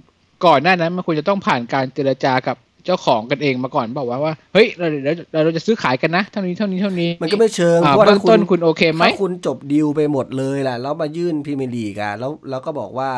[0.46, 13.10] ก่อนหน้านั้นมันควรจะต้องผ่านการเจรจากับเจ้าของกันเองมาก่อนบอกว่าว่าเฮ้ยเราเดี๋ยวเราเราจะซื้อขายกันนะเท่านี้เท่านี้เท่านี้ มันก็ไม่เชิงอ่าเพราะว่าเบื้อถ้างคุต้ณนคุณโอเคไหมถ้าคุณจบดีลไปหมดเลยแหละแล้วมายื่นพรีเมียร์ลีกอะแล้วแล้วก็บอกว่า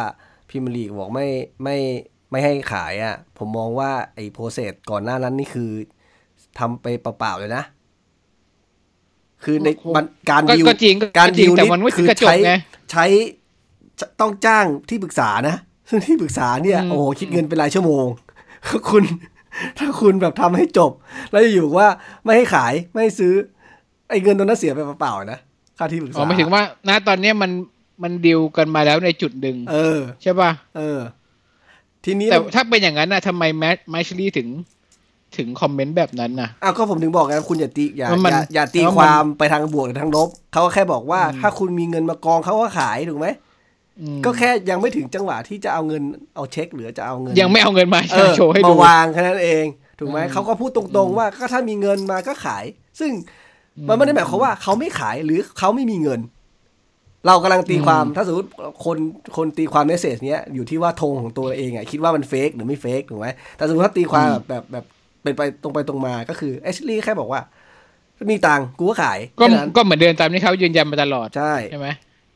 [0.49, 1.29] พรีเมียร์ลีกบอกไม่
[1.65, 1.77] ไม่
[2.31, 5.71] ไม่ให้ขายอะผมมองว่าไอ้โปรเซสก่อนหน้านั้นนี่คือ
[6.59, 7.65] ทำไปเปล่าๆเลยนะ
[9.45, 12.53] คือในมันการก็ดีลก็จริงก็การจริดีงลแต่นี่มันไม่คือกระจกใช้ไง
[12.91, 13.05] ใช้
[14.21, 15.57] ต้องจ้างที่ปรึกษานะ
[15.89, 18.07] ซึ่งที่ปรึกษาเนี่ยอืมโอ้โหคิดเงินเป็นรายชั่วโมง
[18.91, 19.05] คุณ
[19.79, 20.93] ถ้าคุณแบบทำให้จบ
[21.31, 21.89] แล้วอยู่ๆว่า
[22.25, 23.33] ไม่ให้ขายไม่ให้ซื้อ
[24.11, 25.39] ไอ้เงินตรงนั้นเสียไปเปล่าๆนะ
[25.79, 27.51] ค่าที่ปรึกษาอ๋อหมายถึงว่าณตอนเนี้ยมัน
[28.03, 30.99] มันดีลกันมาแล้วในจุดหนึ่งเออ ใช่ป่ะเออ
[32.05, 34.49] ทีนี้แต่ถ้าเป็นอย่างนั้นนะทำไมแมทแมชลี่ถึง
[35.39, 43.27] ถึงคอมเมนต์แบบนั้นนะอ้าวก็ผมถึงบอกไงคุณอย่าตีอย่าว่ามันอย่าอย่าตีว่ามันความไปทางบวกหรือทางลบเขาก็แค่บอกว่าถ้าคุณมีเงินมากองเขาก็ขายถูกไหม
[44.01, 46.03] อืมก็แค่ยังไม่ถึงจังหวะที่จะเอาเงิน
[46.37, 49.65] เอาเช็คหรือจะเอาเงิน ยังไม่เอาเงินมาเออโชว์ให้มาดูวางแค่นั้นเอง
[49.99, 52.65] ถูกไหมอืมเขาก็พูดตรงๆว่าก็ถ้ามีเงินมาก็ขาย
[53.01, 53.11] ซึ่ง
[53.89, 56.21] มันไม่ได้หมายความว่าเขาไม่ขายหรือเขาไม่มีเงิน
[57.27, 58.49] เรากำลังตีความถ้าสมมติ
[58.85, 58.99] คน
[59.37, 64.85] คนตีความ message เนี้ยอยู่ที่ว่าธงของตัวเองอะคิดว่ามัน fake หรือไม่ fake ถูกไหมแต่สมมติถ้าตีความแบบแบบแบบ
[65.27, 67.41] เป็นไปตรงไปตรงมาก็คือแอชลีย์แค่บอกว่า
[68.31, 71.89] มีตังค์กูก็ขายก็แค่นั้นก็เหมือนเดิมตามที่เขายืนยันมาตลอดใช่ใช่ไหม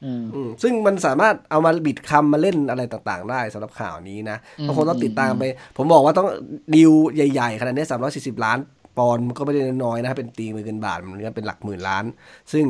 [0.04, 5.42] อืมอืมซึ่งมันสามารถเอามาบิดคำมาเล่นอะไรต่างๆ ได้สำหรับข่าวนี้นะอืมก็คงต้องติดตามไป
[5.76, 6.28] ผมบอกว่าต้อง
[6.74, 8.58] ดีลใหญ่ๆ ขนาดนี้สามร้อยสี่สิบล้าน
[8.98, 12.04] ปอนด์มันก็ไม่ได้น้อยนะเป็นตีมือเงินบาทมันก็เป็นหลักหมื่นล้าน
[12.52, 12.66] ซึ่ง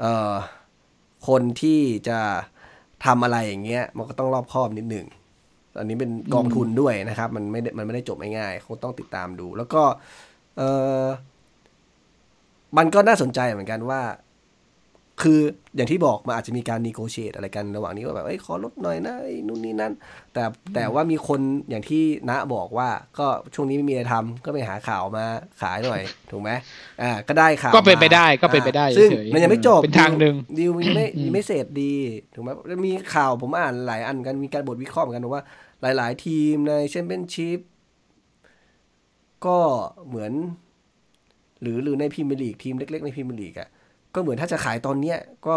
[0.00, 0.32] เอ่อ
[1.28, 2.18] คนที่จะ
[3.04, 5.06] ทำอะไรอย่างเงี้ย มันก็ต้องรอบคอบนิดหนึ่ง
[5.78, 9.82] อันนี้เป็นกองทุนด้วยนะครับ มันไม่ได้มันไม่ได้จบง่ายๆคงต้องติดตามดู แล้วก็
[10.56, 10.62] เอ
[11.02, 11.04] อ
[12.78, 14.00] มันก็น่าสนใจเหมือนกันว่า
[15.22, 15.40] คือ
[15.76, 19.92] อย่างที่บอกมันอาจจะมีการนีโกเชตอะไรกันระหว่างนี้ว่าแบบเอ้ยขอลดหน่อยนะไอ้นู่นนี่นั่น
[20.32, 25.24] แต่แต่ว่ามีคนอย่างที่ณบอกว่าก็ช่วงนี้ไม่มีอะไรทำก็ไปหาข่าวมา
[25.60, 26.50] ขายหน่อย ถูกไหม
[27.02, 31.94] อ่าก็ได้ข่าวก็เป็นมาไปได้ก็เป็นไปได้อ่าซึ่งเฉยๆมันยังไม่จบเป็นทางหนึ่งดีลมันยังไม่อืมยังไม่เสร็จดี
[32.34, 32.50] ถูกไหม
[32.86, 35.44] มีข่าวผมอ่านหลายอันกันมีการบทวิเคราะห์เหมือนกันว่า
[35.82, 37.60] หลาย ๆ ทีมในแชมเปี้ยนชิพ
[39.46, 39.58] ก็
[40.08, 40.32] เหมือน
[41.62, 43.68] หรือหรือในพรีเมียร์ลีกทีมเล็ก ๆ ในพรีเมียร์ลีกอะ
[44.14, 45.56] ก็เหมือนถ้าจะขายตอนเนี้ยก็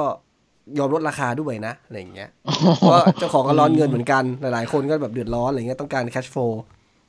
[0.78, 2.30] ยอมลดราคาด้วยนะอะไรอย่างเงี้ย
[2.78, 6.52] เพราะว่าเจ้าของก็ร้อนเงินเหมือนกันหลายๆ คนก็แบบเดือดร้อนอะไรเงี้ยต้องการ cash flow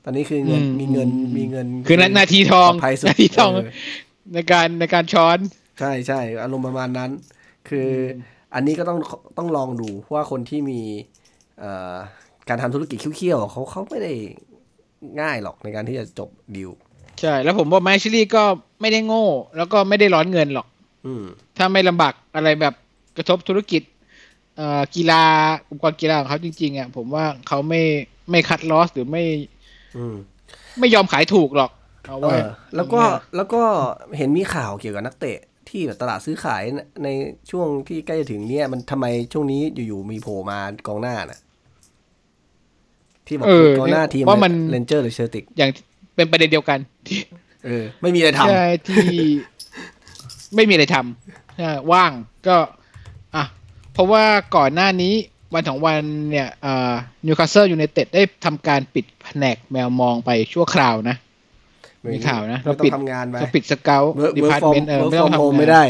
[0.05, 3.71] ตอนนี้คือเงินอืมมีเงินมีเงิน คือนานาทีทองปลอดภัยสุดนาทีทองเออ
[4.35, 5.39] ในการในการช้อน
[5.79, 7.11] ใช่ใช่อารมณ์ประมาณนั้น
[7.69, 8.23] คืออ
[8.55, 8.99] อันนี้ก็ต้อง
[9.39, 10.81] ต้องลองดูเพราะว่าคนที่มี
[11.59, 11.95] เอ่อ
[12.49, 14.13] การทำธุรกิจเขี้ยวๆเขาเขาไม่ได้
[15.21, 16.71] ง่ายหรอกในการที่จะจบดีล
[17.21, 18.45] ใช่ แล้วผมว่าแมชชี่ก็
[18.81, 20.78] ไม่ได้โง่ แล้วก็ไม่ได้ร้อนเงินหรอกอืม
[21.57, 22.75] ถ้าไม่ลำบากอะไรแบบ
[23.17, 23.83] กระทบธุรกิจ
[24.57, 25.23] เอ่อกีฬา
[25.71, 27.83] อุปกรณ์กีฬาของเขาจริงๆอะผมว่าเขาไม่
[28.31, 29.25] ไม่คัดลอสหรือไม่
[29.97, 30.17] อืม
[30.79, 31.71] ไม่ยอมขายถูกหรอก
[32.09, 33.01] เอาเอไว้อแล้วก็
[33.37, 33.63] แล้วก็
[34.17, 37.09] เห็นมีข่าวเกี่ยวกับนักเตะ ที่แบบตลาดซื้อขายในใน
[37.51, 41.41] ช่วงที่ใกล้จะถึงเนี่ย มันทำไมช่วงนี้อยู่ๆมีโผล่มากองหน้าน่ะ
[43.27, 45.71] ที่บอกเออกองหน้าทีมว่ามันเลนเจอร์หรือเชอร์ติกอย่าง
[46.17, 47.21] เป็นประเด็นเดียวกันที่
[47.65, 49.07] เออ ไม่มีอะไรทำใช่ที่
[50.55, 52.13] ไม่มีอะไรทำใช่ว่าง
[52.47, 52.57] ก็
[53.37, 53.45] อะ
[53.93, 54.25] เพราะว่า
[54.57, 55.15] ก่อนหน้านี้
[55.55, 56.93] วันสองวันเนี่ยอ่า
[57.27, 61.17] นิวคาสเซิลยูไนเต็ดได้ทำการปิดแผนกแมวมองไปชั่วคราวนะ
[62.15, 65.83] มีข่าวนะ เราเราปิปิดดทำงานไปก็ปิดสเกลเวิร์กดีเวิร์พากร์ฟอร์มเมนต์เออเวิร์กไม่ฟต้อองร์มโฮมทำงานไม่ได้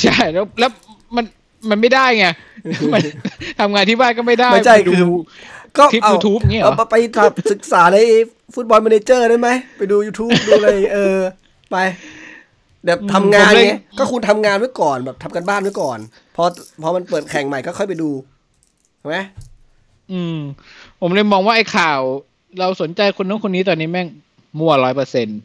[0.00, 0.70] ใช่แล้วแล้ว
[1.16, 1.24] มัน
[1.70, 2.26] มันไม่ได้ไง
[2.92, 3.00] มัน
[3.60, 5.04] ทำงานที่บ้านก็ไม่ได้ไม่ใช่ปดูคือ
[5.78, 7.98] ก็คลิปเอา YouTube อย่างเงี้ยเหรอเอาไปทำศึกษาใน
[8.54, 11.18] ฟุตบอล m ม n นเจอร์ได้ไหม ไปดู YouTube ดูอะไรเออ
[11.70, 11.76] ไป
[12.86, 15.98] แบบทำงานไงก็คุณทำงานไว้ก่อนแบบทำกันบ้านไว้ก่อน
[16.36, 16.44] พอ
[16.82, 18.10] พอมันเปิดแข่งใหม่ก็ค่อยไปดู
[18.98, 19.16] ใช่ไหม
[20.12, 20.36] อืม
[21.00, 22.00] ผมเลยมองว่าไอ้ข่าว
[22.58, 24.08] เราสนใจคนนู้นคนนี้ตอนนี้แม่ง
[24.58, 25.38] มั่วร้อยเปอร์เซ็นต์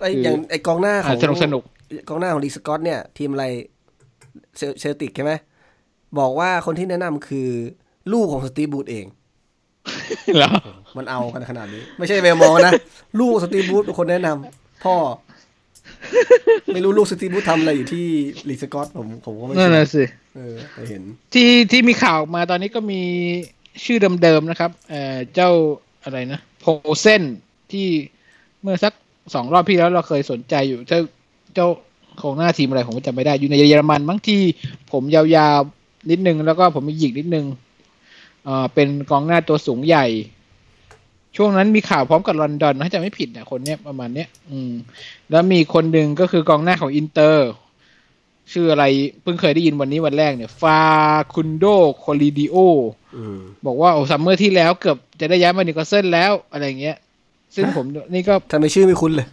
[0.00, 1.62] ไอ้อย่างไอ้กองหน้าของสนุกสนุก
[2.08, 3.46] กองหน้าของลีสกอตเนี่ย ทีมอะไร
[4.56, 5.32] เชลเชลติกใช่ไหม
[6.18, 7.48] บอกว่าคนที่แนะนำคือ
[8.12, 9.06] ลูกของสตีฟบูธเอง
[10.36, 10.50] เหรอ
[10.96, 12.72] มันเอากันขนาดนี้ ไม่ใช่แมวมองนะ
[13.20, 14.94] ลูกสตีฟบูธเป็นคนแนะนำพ่อ
[16.74, 18.06] ไม่รู้ลูกสตีฟบูธทำอะไรอยู่ที่
[18.48, 20.04] ลีสกอตผมผมก็ไม่นั่นรู้แหละสิ
[20.36, 21.02] เออแต่เห็น
[21.34, 23.00] ที่ที่มีข่าวออกมาตอนนี้ก็มี
[23.84, 25.50] ชื่อเดิมๆนะครับ เอ่อเจ้า
[26.04, 26.64] อะไรนะโพ
[27.00, 27.22] เซน
[27.72, 27.86] ที่
[28.62, 28.92] เมื่อสัก
[29.34, 31.00] สองรอบที่แล้วเราเคยสนใจอยู่ เจ้า
[31.54, 31.68] เจ้า
[32.22, 34.40] ของหน้าทีมอะไรผมก็จำไม่ได้อยู่ในเยอรมันมั้งที่
[34.92, 35.22] ผมยา
[35.58, 37.46] วๆนิดนึงแล้วก็ผมมีหยิกนิดนึง
[38.44, 40.06] เอ่อเป็นกองหน้าตัวสูงใหญ่
[41.36, 44.72] ช่วงนั้นมีข่าวพร้อมกับรอนดอนถ้าจะไม่ผิดเนี่ยคนเนี้ยประมาณเนี้ยอืม
[45.30, 47.50] แล้วมีคนหนึ่งก็คือกองหน้าของอินเตอร์
[48.52, 48.84] ชื่ออะไร
[49.22, 50.80] เพิ่งเคยได้ยินวันนี้วันแรกเนี่ย ฟา
[51.34, 51.64] คุนโด
[51.98, 52.56] โคลิดิโอ
[53.16, 56.96] อืมบอกว่าโอ้ summer ที่แล้วเกือบจะได้ย้ายมานิวคาสเซิลแล้วอะไรเงี้ย
[57.54, 59.26] ซึ่งผมนี่ก็ทำไมชื่อไม่คุ้นเลย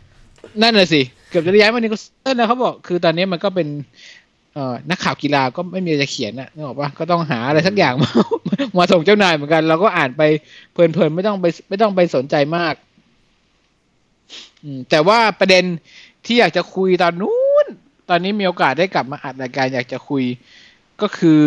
[0.61, 3.67] นั่นน่ะสิ เกือบจะได้ย้ายมานิวคาสเซิลแล้วเขาบอก คือตอนนี้มันก็เป็น
[4.53, 8.11] เอ่อนักข่าวกีฬาก็ไม่มีอะไรจะเขียนนะนึกออกปะก็ต้องหาอะไรสักอย่างมา
[8.77, 10.21] มาส่งเจ้านายเหมือนกัน เราก็อ่านไป
[10.71, 12.73] เพลินๆไม่ต้องไป ไม่ต้องไปสนใจมาก
[14.63, 15.63] อืม แต่ว่าประเด็น
[16.25, 17.67] ที่อยากจะคุยตอนนู้น
[18.09, 20.23] ตอนนี้มีโอกาสได้กลับมาอัดรายการอยากจะคุย
[21.01, 21.43] ก็คือ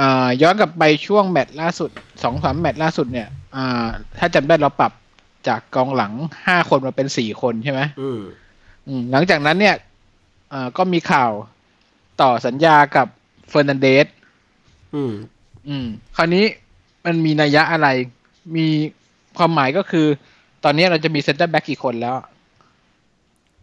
[0.00, 1.90] อ่าย้อนกลับไปช่วงแมตช์ล่าสุด
[2.22, 3.86] สองสามแมตช์ล่าสุดเนี่ย อ่า
[4.18, 4.92] ถ้าจำได้เราปรับ
[5.48, 6.12] จากกองหลัง
[6.46, 8.20] ห้าคนมาเป็นสี่คนใช่ไหมอืม
[8.86, 9.74] อืมหลังจากนั้นเนี่ย
[10.52, 11.32] อ่าก็มีข่าว
[12.20, 13.06] ต่อสัญญากับ
[13.48, 14.06] เฟอร์นันเดส
[14.94, 15.12] อืม
[15.68, 15.86] อืม
[16.16, 16.44] คราวนี้
[17.04, 17.88] มันมีนัยยะอะไร
[18.56, 18.66] มี
[19.38, 20.06] ความหมายก็คือ
[20.64, 22.16] ตอนนี้เราจะมีเซนเตอร์แบ็กกี่คนแล้ว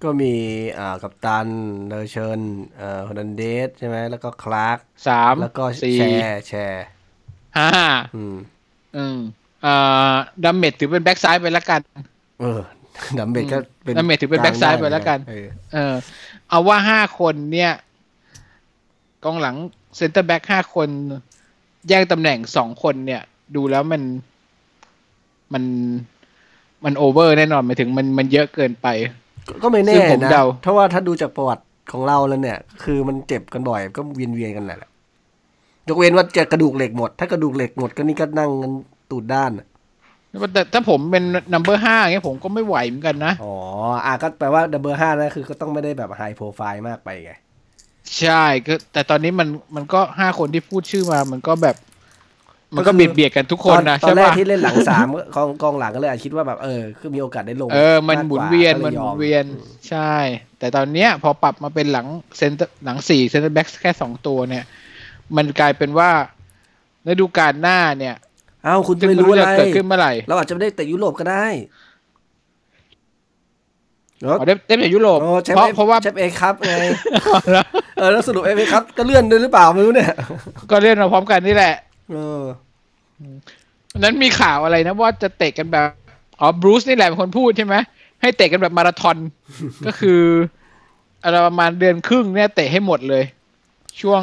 [0.03, 0.33] ก็มี
[0.77, 1.47] อ่ากับตัน
[1.87, 2.39] เดอร์เชิญ
[2.77, 6.85] เอ่อฮอนดันเดสใช่ไหมแล้วก็คลาร์กสามแล้วก็สี่แชร์แชร์
[7.57, 7.69] ห้า
[8.15, 8.35] อืม
[8.95, 9.17] อืม
[9.65, 11.81] อ่าดัมเมดถือเป็นแบ็กซ้ายไปแล้วกัน
[12.39, 12.61] เออ
[13.19, 15.93] ดัมเบลก็เป็นดัมเบลถือเป็นแบ็คซ้ายไปแล้วกันเออเออ
[16.49, 17.71] เอาว่าห้าคนเนี่ย
[19.23, 19.55] กองหลัง
[19.97, 20.89] เซนเตอร์แบ็กห้าคน
[21.87, 23.21] แย่งตำแหน่งสองคนเนี่ย
[23.55, 24.01] ดูแล้วมัน
[25.53, 25.63] มัน
[26.85, 28.87] มันโอเวอร์แน่นอนหมายถึงมันมันเยอะเกินไป
[29.63, 34.89] ก็ไม่ซึ่แน่งผมนะเดาเพราะว่าถ้าดูจากประวัติของเราแล้วเนี่ย คือมันเจ็บกันบ่อยก็เวียนเวียนๆกันแหละ
[35.87, 38.71] ยกเว้นว่าจะกระดูกเหล็กหมด ถ้ากระดูกเหล็กหมดก็นี่ก็นั่งกัน
[39.11, 39.67] ตูดด้านอะ
[40.53, 43.45] แต่ถ้าผมเป็นนัมเบอร์ห้าเงี้ยผมก็ไม่ไหวเหมือนกันนะ อ๋อ
[44.05, 47.31] อะก็แปลว่าดับเบิลห้านะคือก็ต้องไม่ได้แบบไฮโปรไฟล์มากไปไง
[48.19, 51.75] ใช่ก็แต่ตอนนี้มันมันก็ห้าคนที่พูดชื่อมา มันก็แบบ
[52.75, 59.45] มันก็ก็คือเบียดเบียดกันทุกคนนะตอใช่นแรกปะที่เล่นหลังสามกองกองหลังก็เลยอาจคิดว่าแบบเออคือมีโอกาสได้ลง เออ มันากหกมุนเวียนก็ลมันหยมุอนเวียน
[59.89, 60.13] ใช่
[60.59, 64.65] แต่ตอนเนี้ย พอปรับมาเป็นหลังเซนเตอร์หลังสี่เซนเตอร์แบ็กแค่สองตัวเนี่ย
[65.37, 66.11] มันกลายเป็นว่า
[67.07, 68.15] ฤดูกาลหน้าเนี่ย
[68.63, 71.45] เอ้าคุณจะไม่ไม่รู้รู้อะไรจะเกิดขึ้นเมื่อไหร่เราอาจจะไม่ได้เตะยุโรปก็ได้
[74.21, 76.71] เนอะอ๋อได้ได้ไปยุโรปโอ้แชมเพราะป์เพราะว่าแชมป์เอครับไง
[77.97, 80.13] เออแล้วสรุปเอฟเอครับก็เลื่อนด้วยหรือเปล่าไม่รู้เนี่ย
[80.71, 81.75] ก็เล่นมาพร้อมกันนี่แหละ
[82.11, 82.43] เออ
[83.91, 85.89] วันนั้นมีข่าวอะไรนะว่าจะเตะกันแบบ
[86.39, 87.75] อ๋อบรูซนี่แหละเป็นคนพูดใช่ไหม
[88.21, 89.17] ให้เตะกันแบบมาราธอน
[89.85, 90.21] ก็คือ
[91.23, 93.23] อะไรประมาณเดือนครึ่งเนี่ยเตะให้หมดเลย
[94.01, 94.21] ช่วง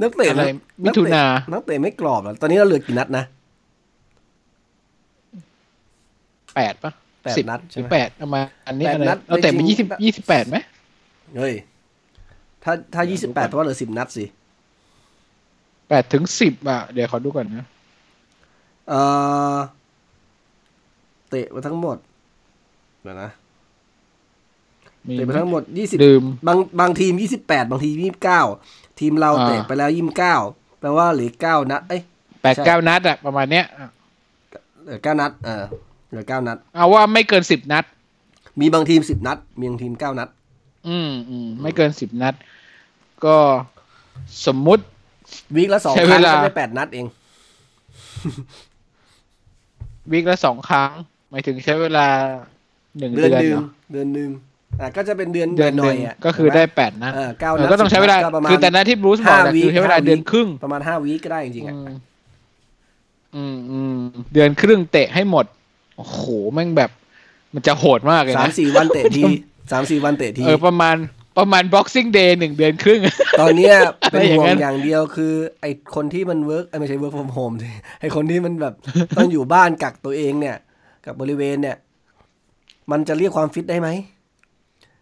[0.00, 0.42] นักเตะอะไร
[0.86, 3.24] นักมิถุนาเตะนักเตะไม่กรอบแล้วตอนนี้เราเหลือกี่นัดนะ
[6.54, 10.56] แปดปะแปดสิบนัดหใช่รือไหมแปดประมาณอันนี้แปดอะไรนัดเราเตะไปจริงๆยี่สิบยี่สิบแปดไหม
[11.36, 11.54] เฮ้ย
[12.64, 14.24] ถ้าถ้ายี่สิบแปดแปลว่าเหลือสิบนัดสิ
[15.88, 17.66] แปดถึงสิบอะ เดี๋ยวขอดูก่อนนะ
[18.88, 18.94] เอ
[19.56, 19.58] อ
[21.30, 21.96] เตะมาทั้งหมด
[23.02, 23.30] เดี๋ยวนะ
[25.08, 28.42] มีเตะไปทั้งหมดยี่สิบลืมบางบางทีมยี่สิบแปดบางทียี่สิบเก้า
[28.98, 30.36] ทีมเราอ่าเตะไปแล้วยี่สิบเก้า
[30.80, 32.02] แปลว่าเหลือเก้านัด เอ้ย
[32.42, 33.88] แปดใช่เก้านัดอะประมาณเนี้ยอะ
[34.84, 35.64] เหลือเก้านัด เออ
[36.08, 37.84] เหลือเก้านัด เอาว่าไม่เกินสิบนัด
[38.60, 40.28] มีบางทีมสิบนัด มีบางทีมเก้านัด
[40.88, 42.34] อืมอืมไม่เกินสิบนัด
[43.24, 43.36] ก็
[44.46, 44.84] สมมุติ
[45.56, 47.06] วีคละสองใช้คเวรั้งลาก็ได้แปดนัดเอง
[50.12, 50.90] วีคละสองครั้ง
[51.30, 52.06] หมายถึงใช้เวลา
[52.98, 53.30] หนึ่งเดือน
[53.92, 54.30] เดือนหนึ่ง
[54.78, 61.94] เนาะเดือนหนึ่งอะก็จะเป็นเดือนเดือนหหน่อนึ่ยงๆอะก็คือได้แปดนัดเออเก้าเอนัอดก็ต้องใช้เวลา10นัดประมาณคือแต่นั้นที่บรูซบอกแหละห้าวีคคือใช้เวลาห้าวีคเดือนครึ่งประมาณห้าวีคก็ได้จริงๆอะอืม
[63.36, 63.98] อืมอืม
[64.32, 65.44] เดือนครึ่งเตะให้หมด
[65.96, 66.90] โอ้โหแม่งแบบ
[67.54, 69.22] มันจะโหดมากเลยสามนะสี่วันเตะที
[69.72, 70.96] สามสี่วันเตะทีเออประมาณ
[71.38, 73.00] ประมาณ boxing day หนึ่งเดือนครึ่ง
[73.40, 73.74] ตอนเนี้ย
[74.10, 77.52] เป็นอะไรอย่างห่วงนั้นอย่างเดียวคือ ไอคนที่มัน work ไม่ใช่ work from home
[78.00, 78.74] ไอคนที่มันแบบ
[79.16, 80.56] ต้องอยู่บ้านกักตัวเองเนี่ย
[81.06, 81.76] กับบริเวณเนี่ย
[82.90, 83.88] มันจะเรียกความฟิตได้ไหม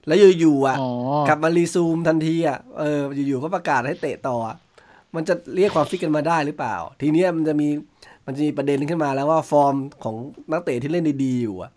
[0.07, 0.91] แล้วอยู่ๆอะอ๋อ
[1.29, 4.57] กลับมารีซูมทันทีอะเอออยู่ๆก็ประกาศให้เตะต่ออะ
[5.15, 7.69] มันจะเรียกความฟิตกันมาได้หรือเปล่า ทีเนี้ยมันจะมี
[8.27, 10.15] มันจะมีประเด็นขึ้นมาแล้วว่าฟอร์มของ
[10.51, 11.71] นักเตะที่เล่นดีๆอยู่อะ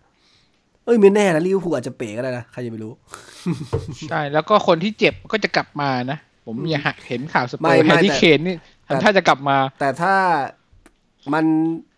[0.84, 2.92] เอ้ยไม่แน่นะลิเวอร์พูลอาจจะเป๋ก็ได้นะใครจะไปรู้
[4.08, 8.56] ใช่ แล้วก็คนที่เจ็บก็จะกลับมานะ ผมอยากเห็นข่าวสเปไม่อร์ไม่แฮร์รี่แต่เคนนี่
[8.88, 10.14] ทำท่าจะกลับมา แต่ถ้า
[11.32, 11.44] มัน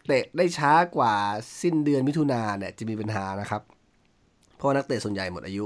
[0.07, 1.15] เตะได้ช้ากว่า
[1.63, 3.63] สิ้นเดือนมิถุนาเนี่ยจะมีปัญหานะครับ
[4.57, 5.65] เพราะว่านักเตะส่วนใหญ่หมดอายุ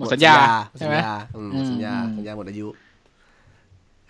[0.00, 0.34] หมดสัญญา
[0.70, 2.68] หมดใช่สัญไหมญาอืมหมดสัญญาอืมสัญญาหมดอายุ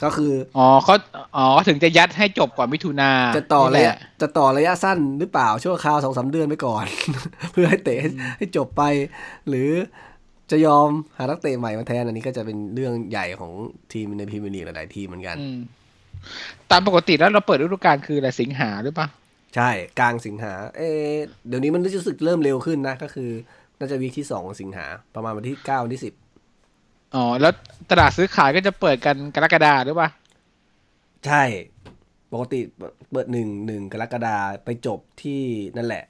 [0.02, 0.94] ก็คืออ๋อเขา
[1.36, 6.84] อ๋อถึงจะยัดให้จบก่อนมิถุนาจะต่อนี่ระแหยะจะต่อระยะสั้นหรือเปล่าชั่วคราวสองสามเดือนไปก่อน
[7.52, 8.82] เพื่อให้เตะให้ให้จบไป
[9.48, 9.70] หรือ
[10.50, 13.52] จะยอมหานักเตะใหม่มาแทนอันนี้ก็จะเป็นเรื่องใหญ่ของ
[13.92, 15.58] ทีมในพรีเมียร์ลีกหลายๆทีมเหมือนกันอืม
[16.70, 19.08] ตามปกติแล้วเราเปิดฤดูกาลคืออะไรสิงหาหรือเปล่า
[19.56, 21.16] ใช่กลางสิงหา เอะ
[21.48, 23.30] เดี๋ยวนี้มันรู้สึกเริ่มเร็วขึ้นนะ ก็คือ
[23.80, 26.14] น่าจะวีคที่สองของสิงหา ประมาณวันที่เก้าวันที่สิบ
[27.14, 27.52] อ๋อ แล้ว
[27.90, 30.08] ตลาดซื้อขายก็จะเปิดกันกรกฎาหรือเปล่า
[31.26, 31.42] ใช่
[32.32, 32.60] ปกติ
[33.12, 35.40] เปิดหนึ่งหนึ่งกรกฎาไปจบที่
[35.76, 36.04] นั่นแหละ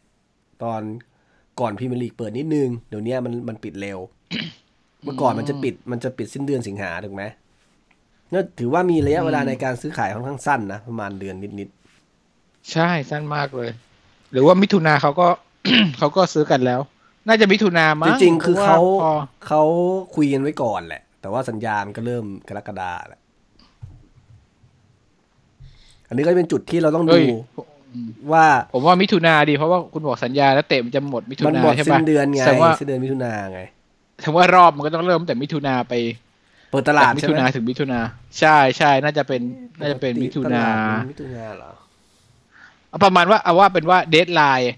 [0.62, 0.82] ตอน
[1.60, 3.98] ก่อนพรีเมียร์ลีกเปิดนิดนึง เดี๋ยวนี้มันมันปิดเร็ว
[5.02, 7.22] เมื่อก่อนมันจะปิดมันจะปิดสิ้นเดือนสิงหาถูกไหม
[8.32, 11.68] นั่นถือว่ามีระยะเวลาในการซื้อขายค่อนข้างสั้นนะ ประมาณเดือนนิด
[12.72, 13.70] ใช่สั้นมากเลย
[14.32, 15.28] หรือว่ามิถุนาเขาก็
[15.98, 16.80] เขาก็ซื้อกันแล้ว
[17.26, 19.12] น่าจะมิถุนาๆมั้จงริงๆ คือพะว่เขาพอ
[19.46, 19.62] เขา
[20.16, 23.20] คุยกันไว้ก่อนแหละ แต่ว่าสัญญามันก็เริ่มกรกฎาแหละ
[26.08, 27.24] อันนี้ก็เป็นจุดที่เราต้องเฮ้ดูย
[28.32, 33.60] ว่า ผมว่ามิถุนาดีเพราะว่าคุณบอกสัญญาแล้วเตะมันจะหมดมิถุมันนาหมดใช่สิ้ปะนเดือนไงแสดงว่าสิ้นเดือนมิถุนาไง
[34.20, 35.94] แสดงว่ารอบมันก็ต้องเริ่มแต่มิถุนาไป
[36.70, 38.00] เปิดตลาดมิใช่ถุไหมนาถึงมิถุนา
[38.38, 39.40] ใช่ใช่น่าจะเป็น
[39.80, 41.70] น่าจะเป็นมิถุนาตลดมิถุนาเหรอ
[42.88, 44.72] เอาประมาณว่าเอาว่าเป็นว่า deadline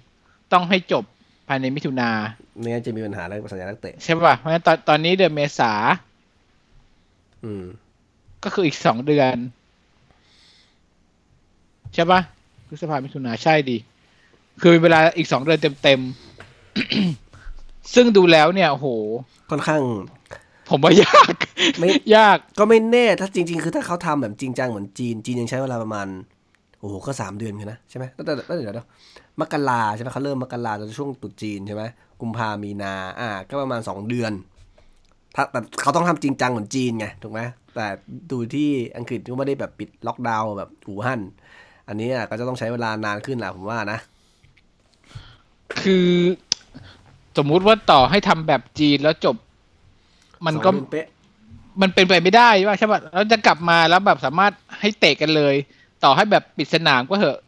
[0.53, 2.11] ต้องให้จบภายในมิถุนา
[2.59, 5.73] ไม่งั้นจะมีปัญหาเรื่องสัญญานักเตะ ใช่ป่ะเพราะฉะนั้นตอนตอนนี้เดือนเมษา
[7.45, 7.65] อืม
[8.45, 9.37] ก็คืออีกสองเดือน
[11.95, 12.21] ใช่ป่ะ
[12.69, 13.77] พฤษภามิถุนาใช่ดี
[14.61, 18.87] คือมีเวลาอีกสองเดือนเต็มๆ ซึ่งดูแล้วเนี่ยโอ้โห
[19.51, 19.83] ค่อนข้าง
[20.69, 21.35] ผมว่ายาก
[21.79, 26.07] ไม่ยาก ก็ไม่แน่ ถ้าจริง ๆ คือถ้าเขาทำแบบจริงจังเหมือนจีน จีนยังใช้เวลาประมาณ
[26.81, 28.89] โอ้โห ก็สามเดือนกันนะ ใช่ไหมตั้งแต่ตั้งแต่เดี๋ยวเดี๋ยว
[29.41, 31.83] มกราใช่ไหมเขาเริ่มมกราจนช่วงตรุษจีนใช่ไหม
[32.21, 34.33] กุมภามีนาอ่า ก็ประมาณสองเดือน
[35.35, 37.41] ถ้าแต่เขาต้องทำจริงจังเหมือนจีนไงถูกไหม
[37.75, 37.87] แต่
[38.31, 41.21] ดูที่อังกฤษก็ไม่ได้แบบปิดล็อกดาวน์แบบอู่ฮั่น
[41.89, 43.99] อันนี้อะก็จะต้องใช้เวลานานขึ้นแหละผมว่านะ
[45.83, 46.09] คือ
[47.39, 49.37] สมมุติว่าต่อให้ทำแบบจีนแล้วจบ
[50.47, 51.07] มันก็สองเดือเป๊ะ
[51.83, 55.55] มันเป็นไปไม่ได้ว่าใช่ป่ะแล้วจะกลับมาแล้วแบบสามารถให้เตะกันเลย
[56.05, 57.39] ต่อให้แบบปิดสนามก็เถอะ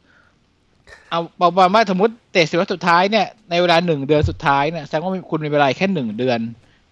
[1.15, 6.39] เอาประมาณว่าสมมติเตะสิบวันสุดท้ายเนี่ยในเวลาหนึ่งเดือนสุดท้ายเนี่ยแสดงว่าคุณมีเวลาแค่หนึ่งเดือน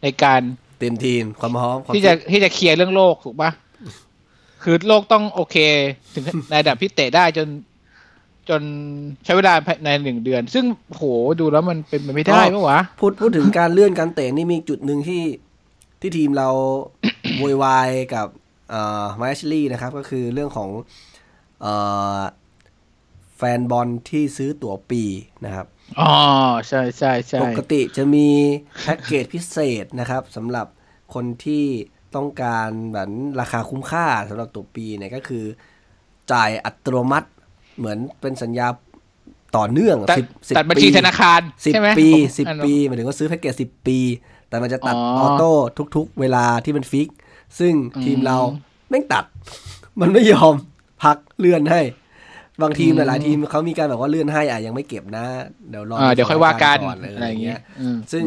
[0.02, 0.40] ในการ
[0.78, 3.50] เต็มทีมความพร้อมความที่จะที่จะเคลียร์เรื่องโลกถูกปะ
[4.62, 5.56] คือโลกต้องโอเค
[6.14, 7.48] ถึงในระดับที่เตะได้จน
[8.48, 8.62] จน
[9.24, 11.02] ใช้เวลาภายในหนึ่งเดือน ซึ่งโห
[11.40, 15.22] ดูแล้วมันเป็นไปไม่ได้ปะวะพูดพูดถึงการเลื่อนการเตะนี่มีจุดหนึ่งที่
[16.00, 16.48] ที่ทีมเรา
[17.38, 18.26] โวยวายกับ
[18.70, 20.68] เอ่อมาชลี่นะครับ ก็คือเรื่องของ
[21.60, 21.72] เอ่
[22.16, 25.02] อแฟนบอลที่ซื้อตั๋วปี
[25.44, 25.66] นะครับ
[26.00, 26.12] อ๋อ
[26.68, 28.28] ใช่ใช่ใช่ปกติจะมี
[28.82, 30.66] แพ็กเกจพิเศษนะครับสำหรับ
[31.14, 31.64] คนที่
[32.14, 33.08] ต้องการแบบ
[33.40, 35.44] ราคาคุ้มค่าสำหรับตัวปีเนี่ยก็คือ
[36.32, 37.28] จ่ายอัตโนมัติ
[37.78, 38.68] เหมือนเป็นสัญญา
[39.56, 43.98] ต่อเนื่องตัดสิบสิบตัดบัญชีปีธนาคารสิบใช่ไหมปีผมสิบอ่านปีหมายถึงว่าซื้อแพ็กเกจสิบปี
[44.48, 45.52] แต่มันจะตัดอ๋อออโต้
[45.96, 47.08] ทุก ๆ เวลาที่มันฟิก
[47.58, 48.38] ซึ่งอืมทีมเรา
[48.88, 49.24] แม่งตัด
[50.00, 50.54] มันไม่ยอม
[51.02, 51.80] พักเลื่อนให้
[52.62, 55.24] บางทีมอืมหลายๆทีมเขามีการแบบว่าเลื่อนให้อะยังไม่เก็บนะ
[55.70, 58.24] เดี๋ยวรออ่าเดี๋ยวค่อยว่ากันสถอะไรอย่างเงี้ยอืมซึ่ง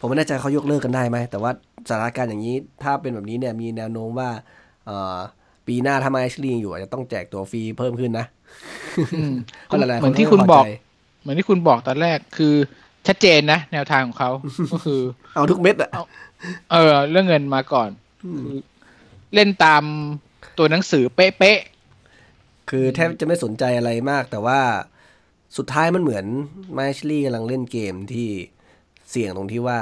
[0.00, 1.50] ผมไม่แน่ใจเขายกเลิกกันได้ไหม แต่ว่า
[1.88, 4.30] สถานการณ์อย่างนี้ถ้าเป็นแบบนี้เนี่ยมีแนวโน้มว่า
[4.86, 5.16] เอ่อ
[5.66, 8.26] ปีหน้าถ้ามาแอชลีย์อยู่อาจจะต้องแจกตัวฟรีเพิ่มขึ้นนะ
[9.14, 9.34] อืม
[9.66, 10.72] เพราะหลายๆเหมือนนที่คุณบอกไพใจ
[11.22, 12.54] เหมือนที่คุณบอกตอนแรกคือ
[13.06, 14.30] ชัดเจนนะ แนวทางของเขา
[14.72, 15.00] ก็คือ
[15.34, 15.90] เอาทุกเม็ดอะ
[16.72, 17.90] เออ เรื่องเงินมาก่อน
[18.22, 18.56] คือ
[19.34, 19.82] เล่นตาม
[20.58, 21.58] ตัวหนังสือเป๊ะ
[22.70, 24.60] คือแทบจะไม่สนใจอะไรมาก แต่ว่า
[25.56, 26.24] สุดท้ายมันเหมือน
[26.76, 28.28] มาแอชลีย์กำลังเล่นเกมที่
[29.10, 29.78] เสี่ยงตรงที่ว่า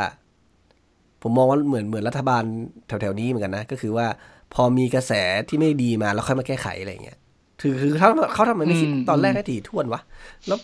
[1.22, 2.42] ผมมองว่าเหมือนเหมือนรัฐบาล
[2.88, 4.06] แถวๆนี้เหมือนกันนะ ก็คือว่า
[4.54, 5.12] พอมีกระแส
[5.48, 7.18] ที่ไม่ดีมาแล้วค่อยมาแก้ไขอะไรอย่างเงี้ย
[7.60, 10.00] คือคือเขาเขาทำไมไม่คิดตอนแรกให้ถี่ถ้วนวะ
[10.46, 10.58] แล้ว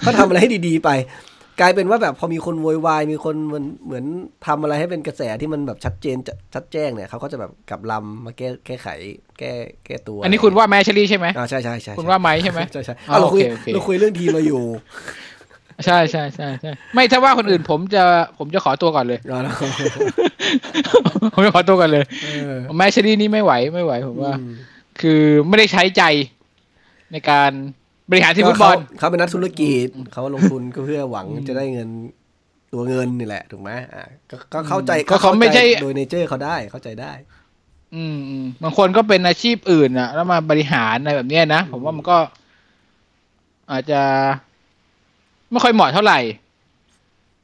[0.00, 0.90] เขาทำอะไรให้ดีๆไป
[1.60, 4.04] กลายเป็นว่าแบบพอมีคนโวยวายมีคนมันเหมือน
[4.46, 8.88] ทำอะไรให้เป็นกระแสที่มันแบบชัดเจนจะชัดแจ้งเนี่ยเขาก็จะแบบกลับลำมาแก้แก้ไข
[9.38, 9.52] แก้
[9.84, 14.62] แก้ตัวๆอันนี้คุณว่าแมชลี่ใช่ไหมอ่าใช่ใช่ใช่คุณว่าไหมใช่ไหมใช่ใช่อ๋ออะเราคุยโอเคโอเคเราคุยเรื่องทีมเราอยู่
[15.84, 18.02] ใช่ใช่ใช่ใช่ไม่ถ้าว่าคนอื่นผมจะ
[18.38, 19.54] ผมจะขอตัวก่อนเลยอ่าแล้ว
[21.34, 24.52] ผมจะขอตัวก่อนเลยเออแมชลี่นี่ไม่ไหวไม่ไหวผมว่าอืม
[25.00, 26.02] คือไม่ได้ใช้ใจ
[27.12, 27.52] ในการ
[28.10, 31.88] บริหารทีมฟุตบอลเขาเขาเป็นนักธุรกิจเขาลงทุนก็เพื่อหวังจะได้เงิน
[32.72, 37.12] ตัวเงินนี่แหละถูกไหมอ่าก็ก็เข้าใจก็เขาไม่ใช่โดยเนเจอร์เขาได้เข้าใจได้
[37.94, 42.18] อืมอืมบางคนก็เป็นอาชีพอื่นอะแล้วมาบริหารอะไรแบบเนี้ยนะผมว่ามันก็
[43.72, 44.00] อาจจะ
[45.50, 46.18] ไม่ค่อยเหมาะเท่าไหร่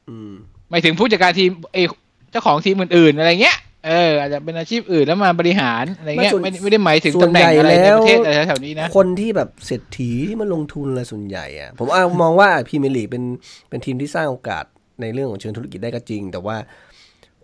[0.09, 0.31] อืม
[0.69, 1.85] หมายถึงผู้จัดการทีมเอย
[2.31, 13.23] เจ้าของทีมอื่นๆอะไรเงี้ย เอออาจจะเป็นอาชีพอื่นแล้วมาบริหารอะไรเงี้ยส่วนไม่ไม่ได้หมายถึงส่วนตำแหน่งอะไรใหญ่ในแล้วประเทศอะไรแถวๆนี้นะ คนที่แบบเศรษฐีที่มันลงทุนอะไรส่วนใหญ่อะผมเอามองว่าพรีเมียร์ลีกเป็น
[13.69, 14.65] เป็นทีมที่สร้างโอกาส
[15.01, 16.57] ในเรื่องของเชิงธุรกิจได้ก็จริง แต่ว่า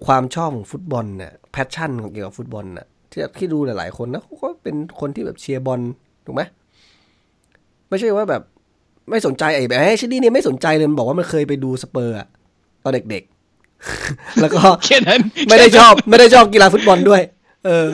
[0.05, 5.81] ความชอบของฟุตบอลเนี่ย passion ของเกี่ยวกับฟุตบอลน่ะที่ที่ดูหลายๆคนนะเขาก็เป็นคนที่แบบเชียร์บอล
[6.25, 6.41] ถูกไหม
[7.89, 8.43] ไม่ใช่ว่าแบบ
[9.09, 12.27] ไม่สนใจไอ้แบบไอ้แอชลีย์นี่เนี่ยไม่สนใจเลยมันบอกว่ามันเคยไปดูสเปอร์อะ
[12.83, 13.40] ตอนเด็กๆ
[14.41, 17.21] แล้วก็แค่นั้นไม่ได้ชอบไม่ได้ชอบกีฬาฟุตบอลด้วย
[17.65, 17.87] เออ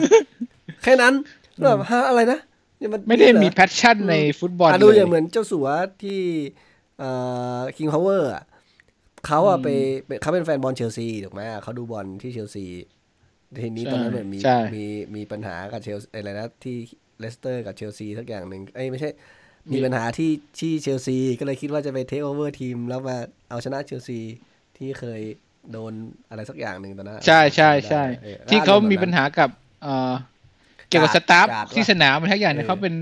[0.82, 1.14] แค่นั้น
[1.58, 2.38] แล้วแบบฮะอะไรนะ
[2.78, 5.68] เนี่ยนไม่ได้มีเหรอ passion ในฟุตบอลอะดูเลยอย่างเหมือนเจ้าสัว
[6.02, 6.20] ที่
[6.98, 7.10] เอ่
[7.58, 8.30] อคิงพาวเวอร์
[9.26, 9.68] เขาอะไป
[10.06, 12.64] ไปเขาเป็นแฟนบอลเชลซีถูกไหมเขาดูบอลที่เชลซี
[13.62, 14.84] ทีนี้ตอนนั้นเหมือนมีใช่มี
[15.16, 16.76] มีปัญหากับเชลอะไรนะที่
[17.20, 19.10] เลสเตอร์กับเชลซีสักอย่างหนึ่งเอ้ยไม่ใช่
[19.72, 23.16] มีปัญหาที่ที่เชลซีก็เลยคิดว่าจะไป take over ทีม แล้วมา
[23.50, 24.20] เอาชนะเชลซี
[24.76, 25.20] ที่เคย
[25.72, 25.92] โดน
[26.30, 29.50] อะไรสักอย่างหนึ่งตอนนั้นใช่ใช่ใช่เออที่เขามีแบบนั้นปัญหากับ
[29.82, 30.12] เอ่อ
[30.88, 32.94] เกี่ยวกับกาสดตาฟกาดที่วะสนามมันทั้งอย่างเนี่ยเออเขาเป็น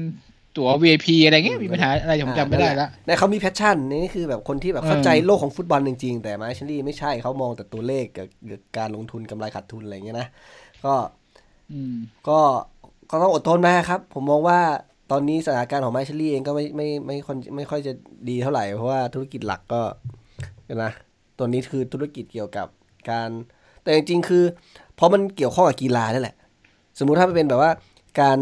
[0.56, 10.28] ตั๋ว VIP อะไรเงี้ยมีปัญหาอะไรผมจำไม่ได้ละเนี่ยเขามี passion นี่คือแบบคนที่แบบเข้าใจเออโลกของฟุตบอลจริงๆ แต่ไมค์ แอชลีย์ไม่ใช่เขามองแต่ตัวเลขกับกับการลงทุนกำไรขาดทุนอะไรอย่างเงี้ยนะ
[10.84, 10.94] ก็
[11.72, 11.94] อืม
[12.28, 12.38] ก็
[13.10, 14.58] ก็ต้องอดทนนะครับ ผมมองว่า
[15.10, 17.92] ตอนนี้สถานการณ์ของไมค์ แอชลีย์เองก็ไม่ไม่ไม่ค่อยไม่ค่อยจะ
[18.28, 19.82] ดีเท่าไหร่เพราะว่าธุรกิจหลักก็
[20.84, 20.92] นะ
[21.38, 22.66] ตัวนี้คือธุรกิจเกี่ยวกับ
[23.10, 23.28] การ
[23.82, 24.44] แต่จริงๆคือ
[24.94, 26.36] เพราะมันเกี่ยวข้องกับกีฬานั่นแหละ
[26.98, 27.70] สมมุติถ้ามันเป็นแบบว่า
[28.20, 28.38] การ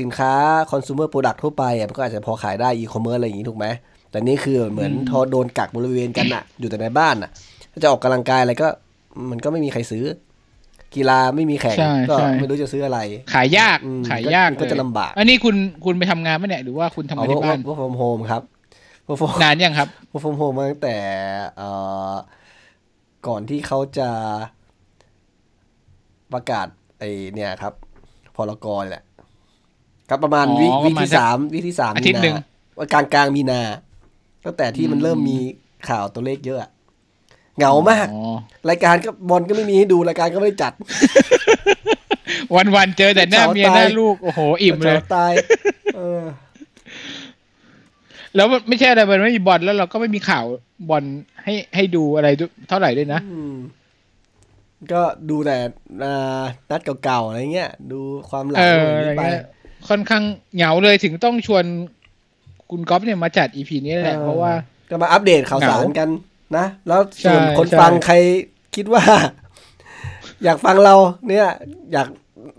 [0.00, 0.32] สินค้า
[0.70, 3.66] คอน sumer product ทั่วไปอะมันก็อาจจะพอขายได้อีคอมเมิร์ซอะไรอย่างนี้ถูกไหม
[4.10, 7.30] แต่นี่คือเหมือนทอโดนกักบริเวณกันอะอยู่แต่ในบ้านอะ
[7.72, 8.68] ถ้าจะออกกำลังกายอะไรก็
[9.30, 10.04] มันก็ไม่มีใครซื้อ
[10.94, 12.98] กีฬาไม่มีแข่งใช่ก็ใช่ไม่รู้จะซื้ออะไร
[13.32, 18.42] ขายยากอืมขายยากก็จะเลยลำบาก อันนี้คุณคุณไปทำงานไหมเนี่ยหรือว่าคุณทำงานที่บ้านพวกฟอร์มโฮมครับ
[19.20, 20.96] พวกนานยังครับพวกฟอร์มโฮมมาตั้งแต่
[21.56, 21.68] เอ่
[22.12, 22.14] อ
[23.26, 24.08] ก่อนที่เขาจะ
[26.32, 26.66] ประกาศ
[26.98, 27.04] ไอ
[27.34, 27.74] เนี่ยครับ
[28.36, 29.02] พรกรแหละ
[30.08, 32.34] ครับประมาณอ๋อวิประวิมาณที่สักสามวิที่สามอาทิตย์หนึ่ง
[32.78, 33.62] ว่ากลางกลางๆมีนา
[34.44, 35.38] ตั้งแต่ที่มันเริ่มมี
[35.88, 36.70] ข่าวตัวเลขเยอะอะ
[37.56, 38.36] เหงามากอ๋อ
[38.70, 40.72] รายการก็บอลก็ไม่มีให้ดูรายการก็ไม่ได้จัด
[42.54, 45.32] วันวันๆเจอแต่หน้าเมียหน้าลูก โอ้โห อิ่มเลยตาย
[45.96, 46.22] เออ
[48.36, 50.44] แล้วมันไม่ใช่อะไรมันไม่มีบอลแล้วเราก็ไม่มีข่าว
[50.88, 51.04] บอล
[51.42, 52.28] ให้ให้ดูอะไร
[52.68, 53.56] เท่าไหร่ด้วยนะอืม
[54.92, 55.56] ก็ดูแต่
[56.02, 59.44] อ่านัดเก่าๆอะไรเงี้ย ดูความหลัเองอขอะองไรนี้ไปเงี้ย
[59.88, 60.22] ค่อนข้าง
[60.54, 61.64] เหงาเลยถึงต้องชวน
[62.70, 64.52] คุณก๊อฟเนี่ยมาจัดอีพีนี้แหละเพราะว่า
[64.90, 66.08] ก็มาอัปเดตข่าวสารเหงากัน
[66.56, 68.14] นะ แล้วส่วนใช่คนใช่ฟังใคร
[68.74, 69.04] คิดว่า
[70.44, 70.94] อยากฟังเรา
[71.28, 71.46] เนี่ย
[71.92, 72.08] อยาก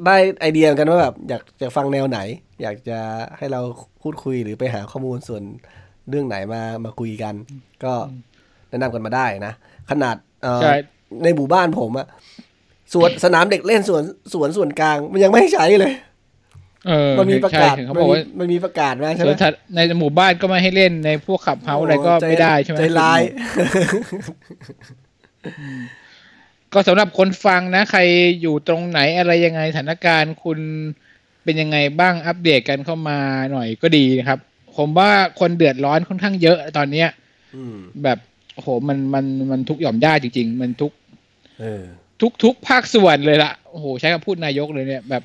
[0.05, 2.19] ได้ไอเดียเหมือนกันว่าแบบอยากจะฟังแนวไหน
[2.63, 2.99] อยากจะ
[3.37, 3.61] ให้เรา
[4.01, 5.43] พูดคุยหรือไปหาข้อมูลส่วน
[6.09, 7.33] เรื่องไหนมามาคุยกัน
[7.83, 7.93] ก็
[8.69, 9.53] แนะนำกันมาได้นะ
[9.89, 10.73] ขนาดเอ่อใช่
[11.23, 12.07] ในหมู่บ้านผมอะ
[12.93, 14.03] สวนสนามเด็กเล่นสวน
[14.33, 15.93] สวนส่วนกลาง มันยังไม่ให้ใช้เลย
[16.87, 23.21] เออมันมีประกาศใช่เห็นเขามันบอกมีว่ามันมีประกาศมาใช่สไหมวนสัตว์ในหมู่บ้านก็ไม่ให้เล่นในพวกขับเฮาส์อะไรก็ใจไม่ได้ใช่ไหมใจร้าย
[26.73, 27.99] ก็สำหรับคนฟังนะ ใคร
[28.41, 30.59] อยู่ตรงไหนอะไรยังไงสถานการณ์คุณ
[31.43, 33.19] เป็นยังไงบ้างอัปเดตกันเข้ามา
[33.51, 34.39] หน่อยก็ดีนะครับ
[34.77, 37.09] ผมว่าคนเดือดร้อนค่อนข้างเยอะตอนเนี้ย
[37.55, 38.17] อืมแบบ
[38.55, 40.91] โอ้โหมันมันมันทุกหย่อมย่าจริง ๆ มันทุก
[41.59, 41.83] เออ
[42.21, 45.23] ทุกทุกภาคส่วนเลยล่ะโอ้โหใช้คำพูดนายกเลยเนี่ยแบบ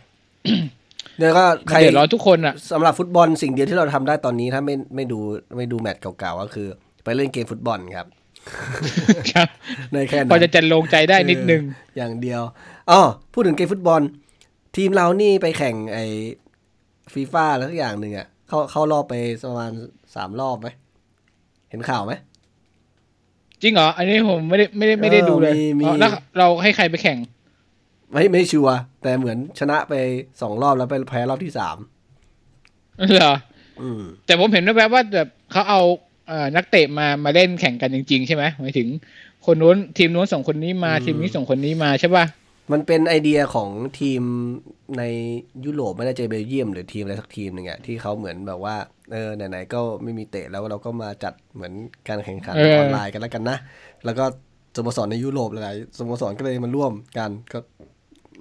[1.18, 5.18] เดี๋ยวก็ใครเดือดร้อนทุกคนอะสำหรับฟุตบอลสิ่งเดียวที่เราทำได้ตอนนี้ถ้าไม่ไม่ดู
[5.56, 6.66] ไม่ดูแมตช์เก่าๆก็คือ
[7.04, 8.06] ไปเล่นเกมฟุตบอลครับ
[9.32, 9.48] ครับ
[9.92, 12.42] ในแค่นั้นพอจะจันลงใจได้นิดนึงเอออย่างเดียว
[12.90, 13.00] อ๋อ
[13.32, 14.00] พูดถึงเกมฟุตบอล
[14.78, 15.98] ทีมเรานี่ไปแข่งไอ
[17.14, 19.14] ฟีฟ่าแล้วทุกอย่างหนึ่งอะเข้าเข้ารอบไป
[19.46, 19.72] ประมาณ
[20.14, 20.68] สามรอบไหม
[21.70, 22.12] เห็นข่าวไหม
[23.62, 27.18] จริงเหรอ อันนี้ผมไม่ได้ไม่ได้ไม่ได้เออดูเลยมีมีอ๋อแล้วเราให้ใครไปแข่ง
[28.12, 29.94] ไม่ไม่ชัวร์แต่เหมือนชนะไป
[30.42, 31.76] สองรอบแล้วไปแพ้รอบที่สาม
[33.14, 33.34] เหรอ
[33.80, 35.80] อืมแต่ผมเห็นแวบๆว่าแบบเขาเอา
[36.28, 38.88] เอ่อนักเตะมามาเล่นแข่งกันจริง ๆ ใช่ไหมหมายถึง
[39.46, 42.24] คนนู้นทีมนู้นส่งคนนี้มาทีมนี้ส่งคนนี้มาใช่ป่ะ
[42.72, 44.22] มันเป็นไอเดียของทีม
[44.98, 45.02] ใน
[45.64, 48.76] ยุโรปไม่แน่ใจเบลเยียม หรือทีมอะไรสักทีมหนึ่งอะที่เขาเหมือนแบบว่า
[49.12, 51.72] เออไหนๆก็ไม่มีเตะแล้วเราก็มาจัดเหมือน
[52.08, 53.58] การแข่งขันเออออนไลน์กันแล้วกันนะ
[54.04, 54.24] แล้วก็
[54.76, 57.58] สโมสรในยุโรปหลายๆสโมสรก็เลยมาร่วมกันก็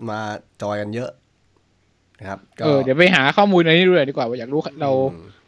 [0.10, 0.20] มา
[0.62, 1.10] จอยกันเยอะ
[2.20, 4.92] นะครับก็เออเดี๋ยวไปหาข้อมูลในนี้ดูหน่อยดีกว่า ว่าอยากรู้เรา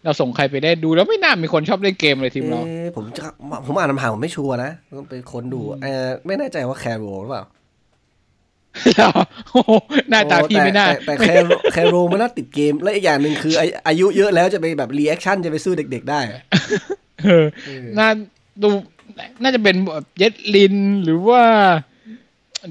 [0.04, 3.24] เราส่งใครไปได้ดูแล้วไม่น่ามีคนชอบเล่นเกมเลยทีมเราเอ๊ะผมจะ
[3.66, 9.02] ผมอ่านคำถามผมไม่ชัวร์นะต้องไปค้นดูเออไม่แน่ใจว่าแคโรหรือเปล่าโอ้โห
[10.10, 16.42] หน้าตาพี่ไม่น่าแต่แต่แต่แคร์โรลล์แคร์โรลล์มันน่าติดเกม และอีกอย่างหนึ่งคืออาอายุเยอะแล้วจะไปแบบ reaction จะไปสู้เด็ก ๆ ได้อะ
[17.24, 17.46] เออ
[17.98, 18.10] น่า
[18.64, 18.70] ดู
[19.44, 21.42] น่าจะเป็นแบบเย็ดลินหรือว่า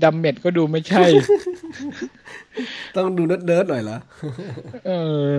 [0.03, 1.05] ดัมเมตต์ก็ดูไม่ใช่
[2.97, 3.99] ต้องดูเนิร์ดๆหน่อยเหรอ
[4.87, 4.93] เอ
[5.31, 5.33] อ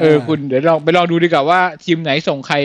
[0.00, 2.56] เออ คุณเดี๋ยวลองไปลองดูดีกว่าว่าทีมไหนส่งใคร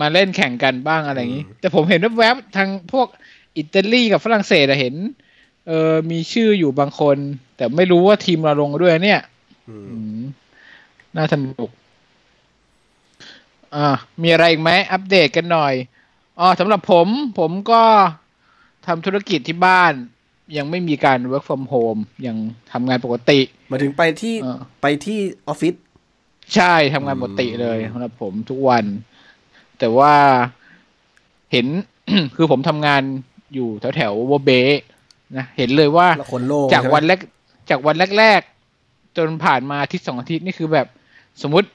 [0.00, 3.08] มาเล่นแข่งกันบ้างอะไรอย่างนี้ แต่ผมเห็นแวบๆทางพวก
[3.56, 4.94] อิตาลีกับฝรั่งเศสอะเห็น
[5.68, 7.16] เออ มีชื่ออยู่บางคน
[7.56, 9.20] แต่ไม่รู้ว่าทีมเราลงด้วยเนี่ย
[9.68, 10.20] อืมอืม
[11.16, 11.70] น่าสนุก
[13.74, 13.88] อ่า
[14.22, 15.74] มีอะไรอีกไหม อัปเดตกันหน่อย
[16.38, 17.06] อ๋อสำหรับผม
[17.38, 17.82] ผมก็
[18.86, 19.92] ทำธุรกิจที่บ้าน
[20.56, 22.36] ยังไม่มีการ work from home ยัง
[22.72, 23.40] ทำงานปกติ
[23.70, 25.74] มาถึงไปที่เออไปที่ออฟฟิศ
[26.54, 28.84] ใช่ทำงานปกติเลยสำหรับผมทุกวัน
[29.78, 30.14] แต่ว่า
[31.52, 31.66] เห็น
[32.36, 33.02] คือผมทำงาน
[33.54, 34.50] อยู่แถวแถวๆวอเบ
[35.36, 37.20] นะเห็นเลยว่าแล้วคนโล่งจากใช่ไหมวันแรก
[37.70, 38.40] จากวันแรก
[38.78, 40.86] ๆ จนผ่านมาอาทิตย์สองอาทิตย์นี่คือแบบ
[41.42, 41.68] สมมติ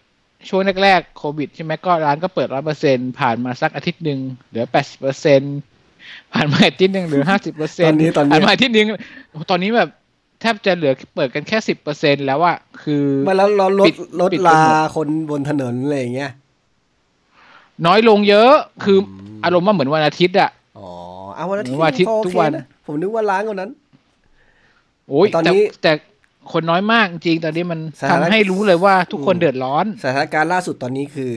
[0.50, 5.42] ช่วงแรกๆโควิดใช่ไหมก็ร้านก็เปิดร้อยเปอร์เซ็นผ่านมาสักอาทิตย์หนึ่งเหลือแปดสิบเปอร์เซ็น
[6.34, 8.88] ผ่านมาอาทิตย์หนึ่งเหลือห้าสิบเปอร์เซ็ตนอนนี้ตอนผ่านี้นมาอาทิตย์หนึ่ง
[9.50, 9.90] ตอนนี้แบบ
[10.42, 16.32] แทบจะเหลือเปิดกันแค่สิบเปอร์เซ็นแล้วอะคือมาแล้วเราลปิดดลดปิดลากันหมดคนบนถนนอะไรอย่างเงี้ย
[17.86, 18.52] น้อยลงเยอะ
[18.84, 18.98] คือ
[19.44, 20.88] อารมณ์ว่าเหมือนวันอาทิตย์อะอ๋อ
[21.36, 23.72] เอาวันอาทิตย์วันอาทิตย์ก็โอทุกเควันนะ ผมนึกว่าล้างกว่านั้น
[25.10, 25.92] โอ้ยตอนแต่นี้แต่
[26.52, 31.34] คนน้อยมากจริงตอนนี้มันสถานะทำให้รู้เลยว่าทุกคนอืมเดือดร้อน สถานการณ์ล่าสุดตอนนี้คือ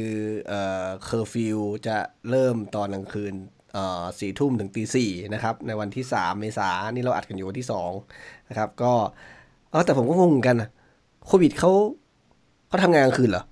[0.49, 1.96] เอ่อเคอร์ฟิวจะ
[2.30, 3.34] เริ่มตอนกลางคืน
[3.72, 7.90] เอ่อสี่ทุ่มถึงตีสี่นะครับ ในวันที่สามเมษายนนี่เราอัดกันอยู่วันที่สอง
[8.49, 8.92] นะครับ ก็
[9.70, 10.68] เออแต่ผมก็งงเหมือนกันนะ
[11.26, 11.70] โควิดเขา
[12.68, 13.44] เขาทำงานกลางคืนเหรอ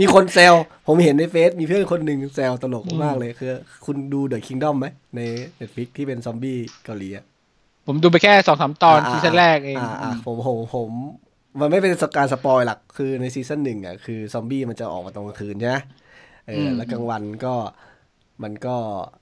[0.00, 0.54] มีคนแซว
[0.86, 3.50] ผมเห็นในเฟซมีเพื่อนคนหนึ่งแซวตลกมากเลยคือ
[3.86, 4.86] คุณดู The Kingdom ไหม
[5.16, 5.20] ใน
[5.58, 7.24] Netflix ที่เป็นซอมบี้เกาหลีอะ
[7.86, 10.88] ผมดูไปแค่สองสามตอนอ่า season แรกเองอ่าอ่าผมผมผม
[11.60, 15.76] มันไม่เป็นการ spoil หลักคือใน season หนึ่งอะคือซอมบี้มันจะออกมาตอนกลางคืนใช่ไหม
[16.46, 17.54] เอออมแล้วกลางวันก็
[18.42, 18.76] มันก็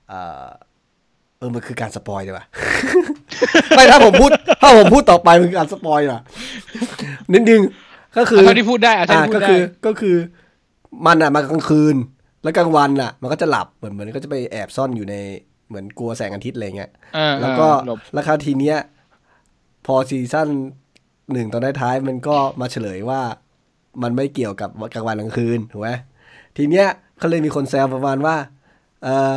[0.09, 0.13] เอ
[0.43, 0.47] อ
[1.37, 2.45] เออมันคือการ spoil ดีกว่า
[3.75, 4.31] ไม่ถ้าผมพูด
[4.61, 6.21] ถ้าผมพูดต่อไปมันคือการ spoil อะ
[7.33, 7.61] นิดนึง
[8.17, 10.15] ก็คือเอาเท่าที่พูดได้เอาเท่าอ่าที่พูก็ดได้คือก็คือ
[11.05, 11.95] มันอะมากลางคืน
[12.43, 15.15] แล้วกลางวันอะ มันก็จะหลับเหมือนเหมือนก็จะไปแอบซ่อนอยู่ใน
[15.67, 18.77] เหมือนกลัวแสงอาทิตย์อะไรเงี้ยเออแล้วก็หลบแล้วคราวทีเนี้ย
[19.85, 20.47] พอซีซั่น
[21.31, 23.21] หนึ่งตอนท้ายๆมันก็มาเฉลยว่า
[24.03, 25.89] มันไม่เกี่ยวกับกลางวันกลางคืนถูกไหม
[26.57, 26.87] ทีเนี้ย
[27.17, 28.35] เขาเลยมีคนแซวประมาณว่า
[29.03, 29.35] เออ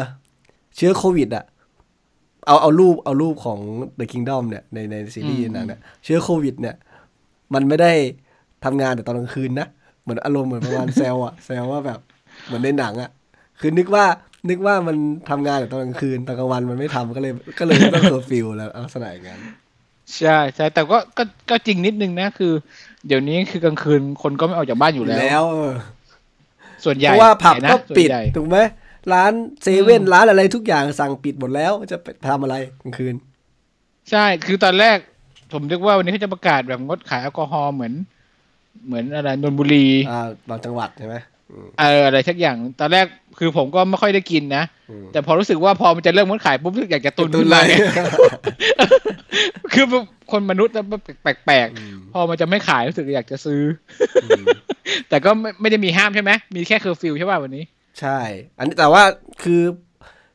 [0.76, 1.44] เชื้อโควิดอะ
[2.46, 3.60] เอาเอารูปเอารูปของ
[3.98, 6.76] The Kingdom เนี่ยในในซีรีส์หนังเนี่ยเชื้อโควิด เนี่ย
[7.54, 7.92] มันไม่ได้
[8.64, 9.66] ทำงานแต่ตอนกลางคืนนะ
[10.02, 11.98] เหมือนอารมณ์เหมือนประมาณแซวอะแซวว่าแบบ
[12.46, 13.10] เหมือนในหนังอะ
[13.60, 14.04] คือนึกว่า
[14.48, 14.96] นึกว่ามัน
[15.30, 19.40] ทำงานแต่ตอนกลางคืนตอนกลางวันมันไม่ทำก็เลย ก็เลยต้องเคอร์ฟิวแล้วลักษณะอย่างนั้น
[20.18, 22.52] ใช่ใช่แต่ก็ก็ก็จริงนิดนึงนะคือ
[23.06, 25.72] เดี๋ยวนี้คือกลางคืนคนก็ไม่ออกจากบ้านอยู่แล้วแล้วเออ
[26.84, 28.58] ส่วนใหเพญ่ราะว่าผับนะก็ส่วนปิดใหญ่ถูกไหม
[29.12, 33.14] ร้านเซเว่นร้านอะไรทุกอย่างสั่งปิดหมดแล้วจะไปทำอะไรกลางคืน
[34.10, 34.98] ใช่คือตอนแรก
[35.52, 37.92] ผมนึกว่าวันนี้เขาจะประกาศแบบงดขายแอลกอฮอล์เหมือน
[38.86, 41.16] เหมือนอะไรนนทบุรีอ่าบางจังหวัดใช่ไหม
[41.50, 43.06] อืมเอออะไรสักอย่างตอนแรก
[43.38, 47.66] คือผมก็ไม่ค่อยได้กินนะอืมแต่พอรู้สึกว่าพอมันจะเริ่มงดขายปุ๊บรู้สึกอยากจะตุนตุนขึ้นเลมาย
[49.74, 49.84] คือ
[50.32, 50.84] คนมนุษย์แล้ว
[51.22, 53.62] แปลกอืมๆพอมันจะไม่ขายรู้สึกอยากจะซื้อ
[54.24, 54.44] อืม
[55.08, 57.64] แต่ก็ไม่ไม่ได้มีห้ามใช่ไหมมีแค่เคอร์ฟิวใช่ป่ะวันนี้
[58.00, 58.18] ใช่
[58.58, 59.02] อันนี้แต่ว่า
[59.42, 59.62] คือ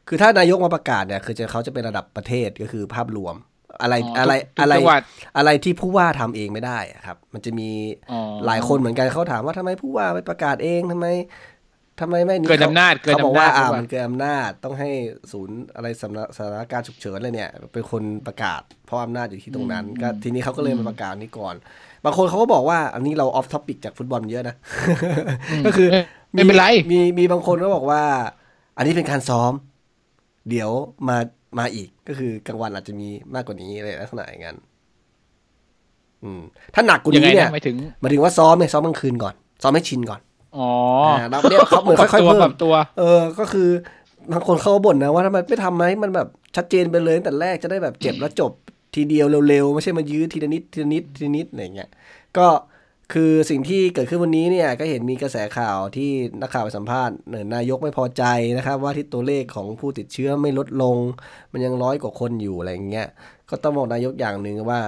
[0.07, 3.35] คือถ้านายกมาประกาศเนี่ย คือจะเขาจะเป็นระดับประเทศก็คือภาพรวม
[3.81, 5.01] อะไรอ๋ออะไรทุกอะไรจังหวัด
[5.37, 7.69] อะไรที่ผู้ว่าทำเองไม่ได้อะครับ มันจะมี
[8.11, 11.07] อ๋อหลายคนเหมือนกันเขาถามว่าทำไมผู้ว่าไปประกาศเองทำไม
[12.01, 14.89] ทำไมไม่เกินอำนาจเกินเขาบอกว่าอำนาจอ่าดีกว่ามัมันเกินอำนาจต้องให้
[15.31, 21.55] ศูนย์อะไรสำนักสถานการณ์ฉุกเฉินอะไรเนี่ย เป็นคนประกาศ เพราะอำนาจอยู่ที่ตรงนั้น ก็ทีนี้เขาก็เลยมาประกาศนี้ก่อน
[22.05, 24.55] บางคนเขาก็บอกว่าอันนี้เรา off topic จากฟุตบอลเยอะนะ
[25.65, 25.87] ก็คือ
[26.33, 28.01] ไม่เป็นไรมีมีบางคนก็บอกว่า
[28.77, 29.53] อันนี้เป็นการซ้อม
[30.49, 30.71] เดี๋ยว
[31.07, 31.17] มา
[31.57, 34.57] มาอีกก็คือกลางวันอาจจะมีมากกว่านี้อะไรลักษณะอย่างนั้น
[36.23, 36.41] อืม
[36.75, 40.21] ถ้าหนักกว่ายังไงนี้เนี่ยนะหมายถึงหมายถึงว่าซ้อมเนี่ยซ้อมกลางคืนก่อน ซ้อมให้ชินก่อน
[40.57, 40.69] อ๋อ
[41.07, 43.69] อ่าแล้วเนี่ยเขาเหมือนปรับค่อยตัๆวเพิ่ปรัมบตัว เออ ก็คือ
[44.31, 48.51] บางคนเขาก็บ่นนะว่าทำไมไม่ทำไหมมันแบบชัดเจนไปเลยตั้งแต่แรกจะได้แบบเจ็บแล้วจบ
[48.95, 51.89] ทีเดียวเร็วๆ ไม่ใช่มายื้อทีละนิดทีละนิดทีละนิดอะไรเงี้ย
[52.37, 52.47] ก็
[53.13, 58.23] คือสิ่งที่เกิดขึ้นวันนี้เนี่ยก็เห็นมีกระแสข่าวที่นักข่าวไปสัมภาษณ์เนยนายกไม่พอใจ
[58.57, 60.97] นะครับ ว่าที่ตัวเลขของผู้ติดเชื้อไม่ลดลง
[61.51, 63.07] มันยังร้อยกว่าคนอยู่อะไรอย่างเงี้ย
[63.49, 64.81] ก็ต้องบอกนายกอย่างหนึ่งว่า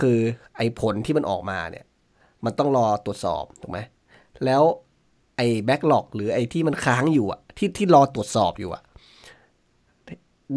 [0.00, 0.18] คือ
[0.56, 1.84] ไอ้ผลที่มันออกมาเนี่ย
[2.44, 3.78] มันต้องรอตรวจสอบถูกไหม
[4.44, 4.62] แล้ว
[5.36, 8.82] ไอ้แบ็กหลอกหรือไอ้ที่มันค้างอยู่อะที่ที่รอตรวจสอบอยู่อะ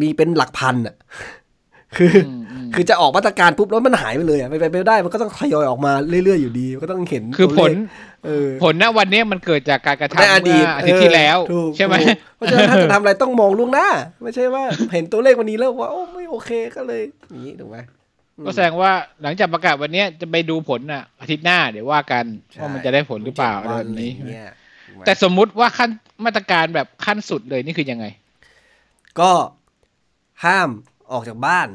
[0.02, 0.96] มีเป็นหลักพันอะ
[1.98, 2.14] คือ
[2.76, 7.80] คือจะออกมาตรการปุ๊บแล้วมันหายไปเลยอะไปไปไม่ได้มันก็ต้องทยอยออกมาเรื่อยๆอยู่ดีมันก็ต้องเห็นคือผตัวลเข
[8.26, 13.88] เออผลณวันนี้มันเกิดจากการกระในทำอดีเมื่ตออาทิตย์ที่แล้วเออถูกใช่ไหมถูกเพราะฉะนั้นถ้าจะทำอะไรต้องมองล่วงหน้า
[14.24, 17.78] ไม่ใช่ว่าเห็นตัวเลขวันนี้แล้วว่าโอ้ไม่โอเคก็เลยอย่างนี้ถูกไหม
[18.46, 18.92] ก็แสดงว่า
[19.24, 24.52] หลังจากประกาศวันนี้จะไปดูผลน่ะอาทิตย์หน้าเดี๋ยวว่ากันใช่ว่ามันจะได้ผลหรือเปล่าอะไรวัแบบนี้อะไรเงี้ย
[25.06, 25.90] แต่สมมุติว่าขั้น
[26.26, 28.06] มาตรการแบบขั้นสุดเลยนี่คือยังไง
[29.20, 29.32] ก็
[30.46, 30.70] ห้าม
[31.12, 31.68] ออกจากบ้าน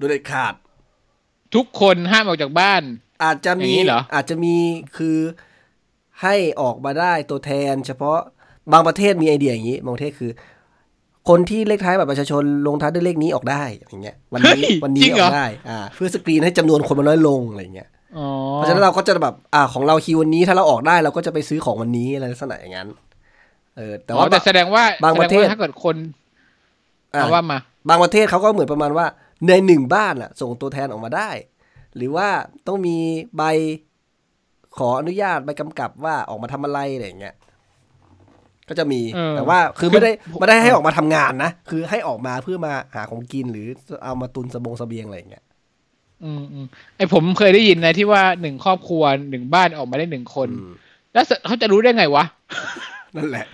[0.00, 0.54] โดยเด็ดขาด
[1.54, 2.82] ทุกคนห้ามออกจากบ้าน
[3.24, 4.56] อาจจะอมีย่างนี้เหรออาจจะมี
[4.96, 5.18] คือ
[6.22, 8.18] ให้ออกมาได้ตัวแทน เฉพาะ
[8.72, 10.30] บางประเทศมีไอเดียอย่างนี้บางประเทศคือ
[11.28, 22.88] คนที่เลขท้ายบัตรประชาชนลงท้ายด้วยเลขนี้ออกได้อย่างเงี้ย วันนี้เฮ้ยวันนี้จริงอเหรออกได้อ่าเพื่อสกรีนให้จำนวนคนมันน้อยลงอะไรเงี้ยอ๋อเพราะฉะนั้นเราก็จะแบบอ่าของเราคิววันนี้ถ้าเราออกได้เราก็จะไปซื้อของวันนี้อะไรลักษณะอย่างนั้น
[23.76, 25.96] เออ แต่แต่ว่าว่าแต่แสดงว่าบางประเทศแสดงว่ถ้าเกิดคน
[27.14, 29.06] อ่าเอาว่ามา บางประเทศเขาก็เหมือนประมาณว่า
[29.48, 31.30] ในหนึ่งบ้านอะส่งตัวแทนออกมาได้
[31.96, 32.28] หรือว่า
[32.66, 32.96] ต้องมี
[33.36, 33.42] ใบ
[34.76, 37.34] ขออนุญาตใบกำกับว่าออกมาทำอะไรอะไรอย่างเงี้ย
[38.68, 43.66] ก็จะมีเออแต่ว่าคือคือไม่ได้ไม่ได้ให้ออกมาทำงานนะคือให้ออกมาเพื่อมาหาของกินหรือ
[44.04, 45.44] เอามาตุนสบงเสบียงอะไรอย่างเงี้ย
[46.24, 46.66] อืมอืม
[46.96, 50.72] ไอผมเคยได้ยินนะที่ว่าหนึ่งครอบครัวหนึ่งบ้านออกมาได้หนึ่งคนอืม
[51.12, 52.24] แล้วเขาจะรู้ได้ไงวะ
[53.16, 53.46] นั่นแหละ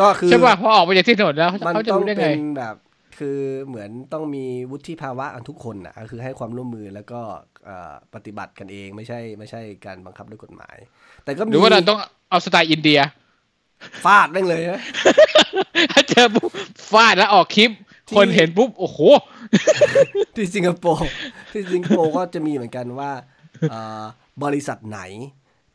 [0.00, 2.74] ก็คือใช่ป่ะพอออกมาจากที่ถนนแล้วมันเขาจะต้องรู้ได้เป็ไงนแบบ
[3.20, 7.20] คือเหมือนต้องมีวุฒิภาวะกันทุกคนอะก็คือให้ความร่วมมือแล้วก็
[7.64, 10.76] เอ่อปฏิบัติกันเองไม่ใช่ไม่ใช่การบังคับด้วยกฎหมาย
[11.24, 11.98] แต่ก็มีหรือว่าเราต้อง
[12.30, 13.00] เอาสไตล์อินเดีย
[14.04, 14.82] ฟาดแม่งเลยนะ
[15.92, 16.50] ถ้าเจอปุ๊บ
[16.90, 17.70] ฟาดแล้วออกคลิป
[18.08, 19.00] ที่คนเห็นปุ๊บ โอ้โห
[20.36, 21.08] ที่สิงคโปร์
[21.52, 23.10] ที่สิงคโปร์ก็จะมีเหมือนกันว่า
[23.70, 24.02] เอ่อ
[24.44, 25.00] บริษัทไหน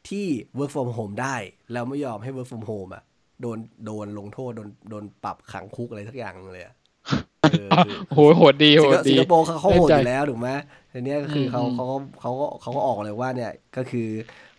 [0.10, 0.26] ที่
[0.58, 1.36] work from home ได้
[1.72, 3.04] แล้วไม่ยอมให้ work from home อะ
[3.42, 6.85] โดนโดนลงโทษโดนโดนปรับขังคุกอะไรสักอย่างเลยอะเออคือ
[8.08, 10.50] โอ้โหโหดดีโหสิงคดดีสิงคโปร์เขาเขาโหดได้อใจยู่แล้วถูกไหม
[10.92, 11.86] ทีเนี้ยก็คืออมเขาอืมเขา
[12.22, 14.08] เขาก็เขาก็ออกเลยว่าเนี่ยก็คือ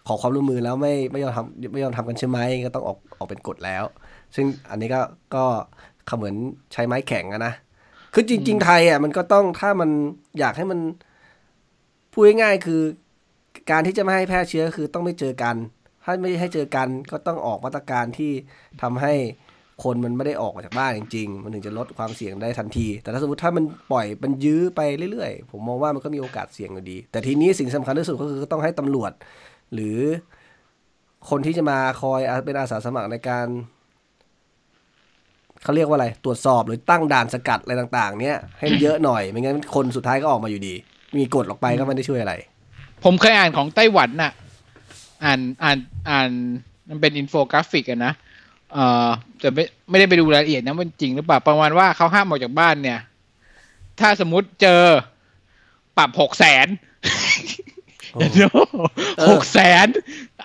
[0.07, 3.85] ขอความร่วมมือแล้วไม่ไม่ยอมทำไม่ยอมทำกันใช่ไหมก็ต้องออกออกเป็นกฎแล้ว
[4.35, 5.01] ซึ่งอันนี้ก็
[5.35, 5.45] ก็
[6.07, 6.35] เขาเหมือน
[6.73, 7.55] ใช้ไม้แข็งอะนะ
[8.15, 9.91] คือจริง ๆ ไทยอะมันก็ต้องถ้ามัน
[10.39, 10.81] อยากให้มัน
[12.13, 12.83] พูดง่ายๆคือ
[13.71, 15.57] การที่จะไม่ให้แพร่เชื้อคือต้องไม่เจอกัน
[16.05, 18.33] ถ้าไม่ให้เจอกันก็ต้องออกมาตรการที่
[18.83, 19.13] ทำให้
[19.85, 24.81] คนมันไม่ได้ออกมาจากบ้านจริงๆ มันถึงจะลดความเสี่ยงได้ทันที แต่ถ้าสมมติถ้ามันปล่อยมันยื้อไป
[25.13, 29.13] เรื่อยๆ ผมมองว่ามันก็มีโอกาสเสี่ยงอยู่ดี แต่ทีนี้สิ่งสำคัญที่สุดก็คือต้องให้ตำรวจ
[29.75, 29.99] หรือ
[31.31, 33.47] คนที่จะมาคอยเป็นอาสาสมัครในการ
[35.63, 40.75] เขาเรียกว่าอะไร ตรวจสอบหรือตั้งด่านสกัดอะไรต่าง ๆ เนี้ยให้มันเยอะหน่อย ไม่งั้นคนสุดท้ายก็ออกมาอยู่ดี
[41.17, 42.35] มีกฎออกไปก็ไม่ได้ช่วยอะไร
[43.05, 44.33] ผมเคยอ่านของไต้หวันน่ะ
[45.25, 45.79] อ่านอ่าน
[46.11, 46.31] อ่าน
[46.89, 48.13] มันเป็นอินโฟกราฟิกอะนะ
[48.73, 49.09] เอ่อ
[49.41, 52.99] แต่ไม่ไม่ได้ไปดูรายละเอียดนะมันจริงหรือเปล่าประมาณว่าเขาห้ามออกจากบ้านเนี่ย
[54.01, 54.83] ถ้าสมมุติเจอ
[55.99, 56.67] ปรับหกแสน
[58.15, 58.21] โอ้
[59.31, 59.87] หกแสน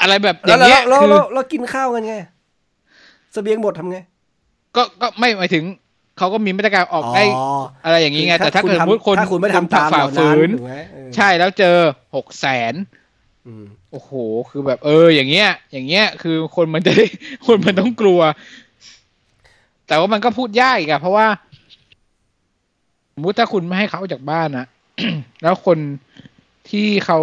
[0.02, 2.16] อะไรแบบอแล้วย่างเราเงี้ยเราคือเราเรากินข้าวกันไง
[3.34, 3.98] เสบียงหมดทำไง
[4.76, 5.64] ก็ก็ไม่หมายถึง
[6.18, 7.46] เขาก็มีมาตรการออกได้อ๋อ
[7.86, 11.76] อะไรอย่างนี้ไง แต่ถ้าเกิดสมมติคนถ้าคุณไม่ทำตามฝ่าเหล่าฝืนั้นนถูกไหมเออใช่แล้วเจอ
[12.16, 12.74] หกแสน
[13.48, 14.12] อืม โอ้โห
[14.50, 17.06] คือแบบเออ อย่างเงี้ย อย่างเงี้ย คือคนมันจะได้
[17.48, 18.20] คนมันต้องกลัว
[19.88, 21.28] แต่ว่ามันก็พูดยากอีกอะเพราะว่า
[23.14, 24.66] สมมติถ้าคุณไม่ให้เขาออกจากบ้านนะ
[25.44, 25.78] แล้วคน
[26.70, 27.20] ที่เขา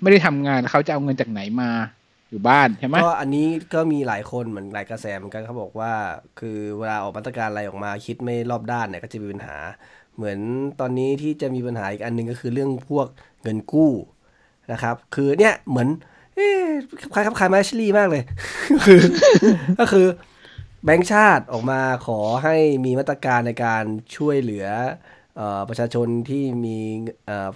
[0.00, 1.70] ไม่ได้ทำงานเขาจะเอาเงินจากไหนมา
[2.30, 5.92] อยู่บ้านใช่ไหมก็อันนี้ก็มีหลายคนเหมือนหลายกระแสเหมือนกันเขาบอกว่า
[6.38, 9.56] คือเวลาออกมาตรการอะไรออกมาคิดไม่รอบด้านเนี่ยก็จะมีปัญหา
[10.16, 10.38] เหมือน
[10.80, 13.06] ตอนนี้ที่จะมีปัญหาอีกอันหนึ่งก็คือเรื่องพวก
[13.42, 13.92] เงินกู้
[14.72, 15.88] นะครับ คือเนี่ยเหมือน
[17.14, 18.22] คล้ายครับคล้ายมาชลีมากเลย
[18.84, 19.00] คือ
[19.78, 20.06] ก็คือ
[20.84, 23.84] แบงก์ชาติออกมาขอให้มีมาตรการในการ
[24.16, 24.66] ช่วยเหลือ
[25.40, 26.78] อประชาชนที่มี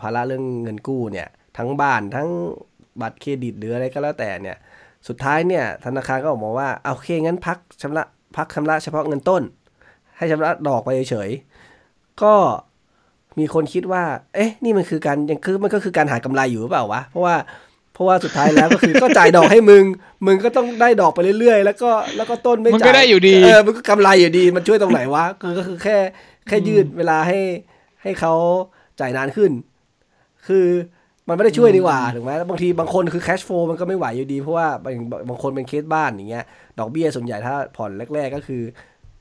[0.00, 2.28] ภาระเรื่องเงินกู้เนี่ย ทั้งบ้านทั้ง
[3.00, 4.56] บัตรเครดิตหรืออะไรก็แล้วแต่เนี่ย
[5.08, 8.04] สุดท้ายเนี่ย ธนาคารก็ออกมาว่าเอาเคงั้นพักชำระ
[8.36, 9.42] พักชำระเฉพาะเงินต้น
[10.16, 11.30] ให้ชำระดอกไปเฉย
[12.22, 12.34] ก็
[13.38, 14.02] มีคนคิดว่า
[14.34, 17.36] เอ๊ะ นี่มันคือการยังคือมันก็คือการหากำไรอยู่หรือเปล่าวะ เพราะว่า
[17.94, 19.84] เพราะว่าสุดท้ายแล้วก็คือก็จ่ายดอกให้มึง
[20.26, 25.96] มึงก็ต้องได้ดอกไปเรื่อยๆ แล้วก็แล้วก็ต้นไม่มันจ่ายก็ได้อยู่ดี เออมันก็กำไรอยู่ดี มันช่วยตรงไหนวะ คือก็คือแค่
[26.48, 27.38] แค่ยืดเวลาให้
[28.02, 28.34] ให้เขา
[29.00, 29.50] จ่ายนานขึ้น
[30.48, 30.66] คือ
[31.28, 34.94] มันไม่ได้ช่วยดีกว่าถูกไหมบางทีบางคนคือ cash flow มันก็ไม่ไหวอยู่ดี เพราะว่าบาง
[35.28, 36.44] บางคนเป็นเคสบ้านอย่างเงี้ย
[36.78, 38.62] ดอกเบี้ยส่วนใหญ่ถ้าผ่อนแรก ๆ ก็คือ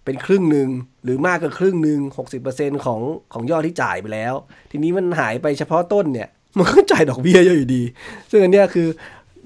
[0.10, 0.70] เป็นครึ่งหนึ่ง
[1.04, 3.02] หรือมากกว่าครึ่งหนึ่งหกสิบเปอร์เซ็นของ
[3.34, 4.34] ของยอดที่จ่ายไปแล้ว
[4.72, 7.84] ทีนี้มันหายไปเฉพาะต้นเนี่ย มันก็จ่ายดอกเบี้ยเยอะอยู่ดี
[8.30, 8.88] ซึ่งอันเนี้ยคือ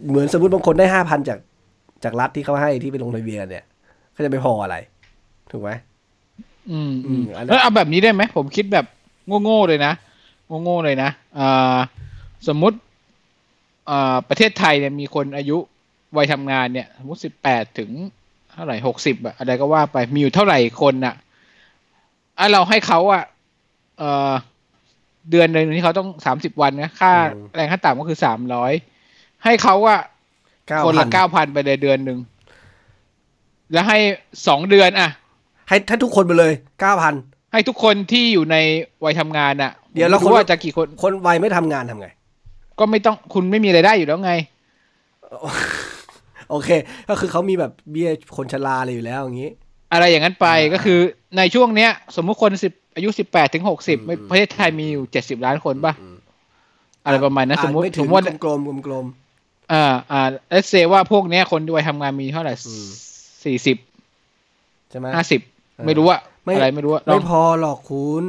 [0.08, 1.40] เหมือนสมมติบางคนได้ห้าพันจาก
[2.04, 3.66] จากรัฐที่เขาให้ที่ไปลงทะเบียนเนี่ย
[4.16, 4.76] ก็จะไม่พออะไร
[5.52, 5.70] ถูกไหม
[6.72, 8.86] อืมอือืมมอันนั้นแล้วเอาแบบนี้ได้ไหมผมคิดแบบ
[9.44, 9.94] โง่ๆเลยนะ
[10.64, 11.10] โง่ๆเลยนะ
[11.40, 11.78] อ่า
[12.48, 12.78] สมมุติ
[13.90, 15.58] อ่าประเทศไทยเนี่ยมีคนอายุ
[16.18, 17.92] วัยทำงานเนี่ย สมมติสิบแปดถึง
[18.54, 21.16] เท่าไหร่หกสิบอะอะไรก็ว่าไปมีอยู่เท่าไหร่คนอะ
[22.40, 23.24] อะเราให้เขาอะ
[23.98, 24.32] เอ่อ
[25.32, 27.12] เดือนหนึ่งที่เขาต้องสามสิบวันนะค่า
[27.56, 28.72] แรงขั้นต่ำก็คือสามร้อย
[29.44, 30.00] ให้เขาอะ
[30.68, 32.20] เก้าคนพัละนเก้าพันไปเลยเดือนหนึ่ง
[33.74, 33.98] แล้วให้
[34.48, 35.10] สองเดือนอะ
[35.68, 37.14] ให้ถ้าทุกคนไปเลยเก้าพัน
[37.52, 38.58] ให้ทุกคนที่อยู่ใน
[39.04, 42.08] วัยทำงานอะเดี๋ยวแล้วผมไม่คนรู้ว่าจะกี่คนคนวัยไม่ทำงานทำไง
[42.80, 44.34] ก็ไม่ต้องคุณไม่มีรายได้อยู่แล้วไง
[46.54, 46.70] โอเค
[47.10, 49.52] ก็คือเขามีแบบเบี้ยคนชราอะไรอยู่แล้วอย่างนี้
[49.94, 51.00] อะไรอย่างนั้นไปอ่าก็คือ
[51.38, 56.18] ในช่วงเนี้ย สมมุติคนสิบอายุสิบแปดถึงหกสิบอืมประเทศไทยมีอยู่เจ็ดสิบล้านคนป่ะอืม
[57.06, 59.06] อะไรประมาณนั้นสมมติอ่าไถึสงมมติกลมๆกลม
[59.74, 62.88] อ่าอ่าเลสเซว่าพวกเนี้ยคนวัยทำงานมีเท่าไหร่อืม
[63.44, 65.42] สี่สิบๆใช่ไหมห้าสิบ
[65.76, 68.26] เออไม่รู้ว่าไม่อะไรไม่รู้ว่าลอไม่งพอหรอกคุณ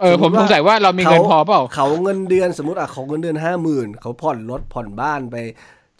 [0.00, 5.36] เออผมสมมุติสว่างสัยว่าเรามีเงินพอเปล่าเขาเงินเดือนสมมติอะเขาเงินเดือนห้าหมื่นเขาผ่อนรถผ่อนบ้านไป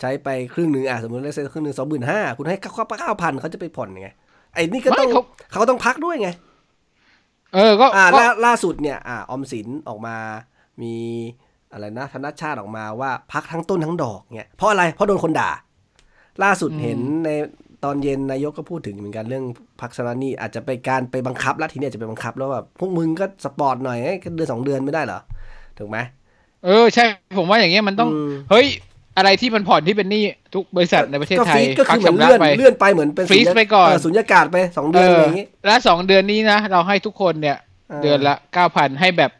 [0.01, 4.09] ใช้ไปครึ่งหนึ่งอะสมมติเลเซครึ่งหนึ่งสองหมื่นห้าคุณให้เขาเก้าพันเขาจะไปผ่อนยังไง
[4.55, 6.28] ไอ้นี่ก็ต้องไม่เขาเขาก็ต้องพักด้วยไง
[7.55, 10.16] เออก็อ่าก็ล่าล่าสุดเนี่ย อ่าออมสินออกมา
[10.82, 10.95] มี
[11.72, 15.51] อะไรนะธนชาติออกมาว่าพักทั้งต้นทั้งดอกเนี่ยเพราะอะไรเพราะโดนคนด่า
[16.42, 17.30] ล่าสุดเห็นใน
[17.84, 19.45] ตอนเย็นนายกก็พูดถึงเหมือนกันเรื่อง
[19.80, 25.20] พักชำระหนี้อาจจะไปการไปบังคับแล้วทีนี้อาจจะไปบังคับแล้วแบบพวกมึงก็สปอร์ตหน่อยเอ้ยเดือนสองเดือนไม่ได้เหรอ
[25.78, 25.99] ถูกไหม
[26.64, 27.05] เออใช่
[27.38, 28.66] ผมว่าอย่างเงี้ยมันต้องอืมเฮ้ย
[29.16, 37.56] อะไรที่มันผ่อนที่เป็นหนี้ทุกบริษัทในประเทศก็ไทฟรียดก็คือเหมือนพัชำระเลื่อนไปเลื่อนไปเหมือนเป็นฟรีซสุญญไปก่อนเสุญญากาศไปสองเดืเออนอะไรออย่างงี้ แล้วสองเดือนนี้นะ เราให้ทุกคนเนี่ย
[37.90, 39.30] เออเดือนละเก้าพันให้แบบ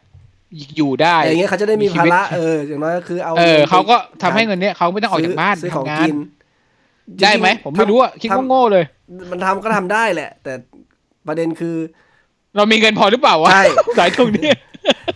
[0.77, 6.17] อยู่ได้แต่อย่างเงี้ยเขาจะได้มีมีชีภาวิตระเอออย่างน้อยก็คือเอาเอองินไปเขาก็ทำให้เงินเนี้ยเขาไม่ต้องออกจากบ้านซื้อของทำงากินน
[7.23, 8.85] ได้ไหมจงๆผมไม่รู้อะคิดทำโง่ๆเลย
[9.31, 10.53] มันทำก็ทำได้แหละ แต่
[11.27, 11.75] ประเด็นคือ
[12.55, 13.63] เรามีเงินพอหรือเปล่าวะใช่
[13.97, 14.49] สายตรงนี้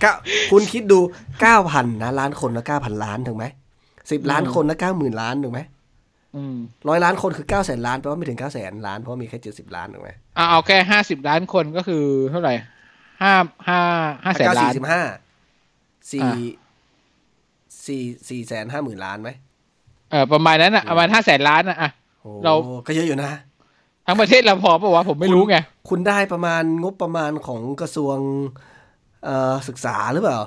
[0.02, 0.14] เก้า
[0.52, 1.00] คุณคิดดู
[1.42, 3.46] เก้าพันนะล้านคนละเก้าพันล้านถูกไหม
[4.12, 5.62] สิบล้านอืมคนละเก้าหมื่นล้านถูกไหม
[6.36, 6.56] อืม
[6.90, 12.54] ร้อยล้านคนคือเก้าแสนล้านแปลว่าไม่ถึงเก้าแสนล้านเพราะว่ามีแค่เจ็ดสิบล้านถูกไหมเอาเอาแค่ห้าสิบล้านคนก็คือเท่าไหร่
[13.22, 13.34] ห้า
[13.68, 13.80] ห้า
[14.24, 15.02] ห้าแสนเก้าล้าสี่นสิบห้า
[16.12, 16.34] สี่อ่า
[17.86, 19.30] สี่สี่แสนห้าหมื่นล้านไหม
[20.12, 21.90] เออประมาณนั้นอะประมาณห้าแสนล้านอะอะ
[22.22, 22.54] โอ้เรา
[22.88, 23.32] ก็เยอะอยู่นะ
[24.06, 25.58] ทั้งประเทศเราพอปะวะผมไม่รู้ไง
[25.90, 28.69] คุณได้ประมาณงบประมาณของกระทรวงเอ่อ
[29.68, 30.40] ศึกษาหรือเปล่า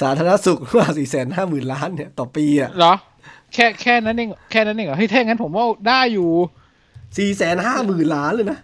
[0.00, 2.94] สาธารณสุขว่าสี่แสนห้าหมื่นล้านเนี่ย ต่อปีอะเหรอ
[3.54, 6.30] แค่แค่นั้นเองแค่นั้นเองเหรอเฮ้ยถ้างั้นผมว่าได้อยู่
[7.18, 8.58] สี่แสนห้าหมื่นล้านเลยนะ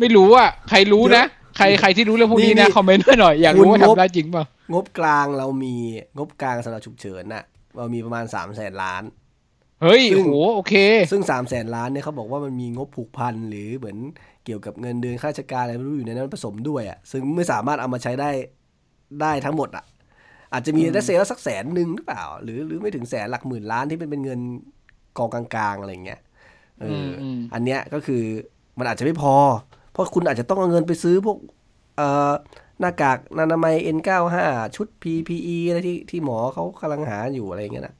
[0.00, 1.24] ไม่รู้อะ ใครรู้นะ
[1.56, 5.74] ใครใครที่รู้เรื่องพวกนี้นี่นะนี่คอมเมนต์มาหน่อย อยากรู้คุณว่างบทำได้จริงเปล่ะงบกลางเรามี
[6.18, 7.44] งบกลางสำหรับฉุกเฉินน่ะ
[7.76, 9.02] เรามีประมาณสามแสนล้าน
[9.82, 10.74] เฮ้ยซึ่งโหโอเค
[11.10, 13.98] ซึ่งสามแสนล้านเนี่ยเขาบอกว่ามันมีงบผูกพันหรือเหมือน
[14.44, 18.30] เกี่ยวกับเงินเดือนข้าราชการอะไรไม่รู้อยู่ในนั้นผสมด้วยอะซึ่งไม่สามารถเอามาใช้ได้
[19.20, 19.84] ได้ทั้งหมดอะ
[20.52, 24.40] อาจจะมีได้เซลล์สักแสนหนึ่งหรือเปล่า หรือหรือไม่ถึงแสนหลักหมื่นล้านที่เป็นเป็นเงิน
[25.18, 26.20] กองกลางๆอะไรอย่างเงี้ย
[26.80, 28.22] เอออมอันเนี้ยก็คือ
[28.78, 29.34] มันอาจจะไม่พอ
[29.92, 31.38] เพราะคุณอาจจะต้องเอาเงินไปซื้อพวก
[31.96, 32.32] เอ่อ
[32.80, 34.36] หน้ากากอนามัย N95
[34.76, 37.94] ชุด PPE อะไรที่ที่หมอเขากำลังหาอยู่อะไรอย่างเงี้ยนะ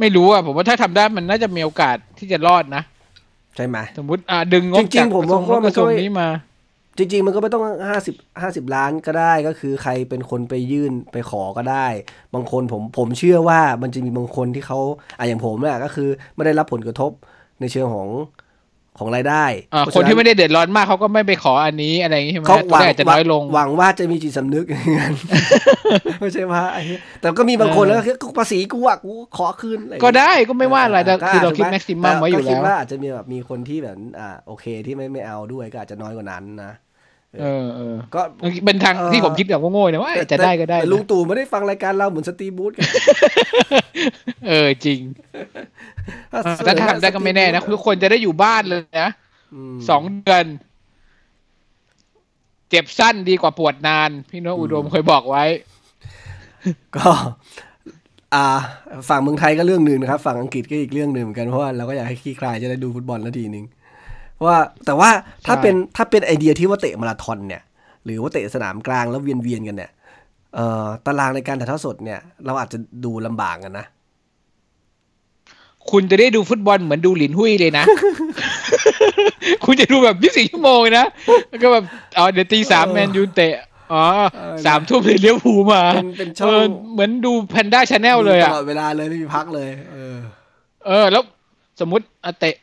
[0.00, 2.82] ไม่รู้อะผมว่าถ้าทำได้มันน่าจะมีโอกาสที่จะรอดนะ
[3.56, 6.28] ใช่ไหมสมมติอ่าดึงงบจริงๆจากผมกระทรวงมองว่ามันกระทรวงก็ไม่นี้มา
[6.98, 11.86] จริง ๆ มันก็ไม่ต้องห้าสิบห้าสิบล้านก็ได้ก็คือใครเป็นคนไปยื่นไปขอก็ได้
[12.34, 14.78] บางคนผมผมเชื่อว่ามันจะมีบางคนที่เขา
[15.18, 17.10] อะอย่างผมเนี่ยก็คือไม่ได้รับผลกระทบ
[17.60, 18.08] ในเชิงของ
[18.98, 19.44] ของรายได้
[19.74, 25.14] อ่าเพราะคนฉะที่ไม่ได้เดือดร้อนมากเขาก็ไม่ไปขออันนี้อะไรอย่างงี้ใช่ไหมเขาตัวเลขอาจจะน้อยลงหวังว่าจะมีจิตสำนึกอย่างนั้น
[26.20, 36.72] ไม่ใช่ว่าไอ้เหี้ยแต่ก็มีบางคนเออแล้วก็ภาษีกูอะกูขอคืนอะรอย่างก็เงี้ยได้ก็ไม่ว่าอะไรแต่ก็คือเราคิดถูกไหแม็กซิมัมไว้อยู่ก็คิแล้ดวว่าอาจจะมีแบบมีคนที่แบบอ่าโอเคที่ไม่ไม่เอาด้วยก็อาจจะน้อยกว่านั้นนะ
[37.40, 38.20] เออเออก็
[38.66, 42.84] เป็นทางเออที่ผมคิดแบบโง่ๆนะว่าจะได้ก็ได้แต่นะลุงตู่ไม่ได้ฟังรายการเราเหมือนสตีฟบูธกัน
[44.48, 45.00] เออจริง
[46.66, 49.10] ถ้าทำได้ก็ไม่แน่นะทุกคนจะได้อยู่บ้านเลยนะ
[49.74, 50.46] มสองเดือน
[52.70, 55.44] เจ็บสั้นดีกว่าปวดนาน พี่โนตอุดมเคยบอกไว้
[56.96, 57.10] ก็
[58.34, 58.46] อ่า
[59.08, 63.77] ฝั่งเมืองไทยก็เรื่องหนึ่งนะครับ ฝั่งอังกฤษก็อีกเรื่องหนึ่งเหมือนกันเพราะว่าเราก็อยากให้ขี้คลายจะได้ดูฟุตบอลนาทีหนึ่งเพราะ
[64.44, 65.10] ว่าแต่ว่า
[65.46, 67.62] ถ้าใช่เป็นถ้าเป็นไอเดียที่ว่าเตะมาราธอนเนี่ย
[68.04, 69.90] หรือว่าเตะสนามกลางแล้วเวียนเวียนๆกันเนี่ย
[70.54, 73.86] เอ่อตารางในการถ่ายทอดสดเนี่ย เราอาจจะดูลำบากกันนะ
[75.90, 77.84] คุณจะได้ดูฟุตบอลเหมือนดูหลินหุ้ยเลยนะ
[79.64, 81.06] คุณจะดูแบบยี่สิบชั่วโมงนะ
[81.50, 81.84] แล้วก็แบบ
[82.18, 83.54] อ๋อเดี๋ยวตีสามเออแมนยูเตะ
[83.92, 90.16] อ๋อเออสามทุ่มเลยเลี้ยวภูลมาเป็นเป็นช่เอองอเหมือนดูแพนด้าชาแนลเลยตอะลอดเวลาเลยไม่มีพักเลย เออ
[90.86, 91.22] เออ แล้ว
[91.80, 92.54] สมมติอะเตะ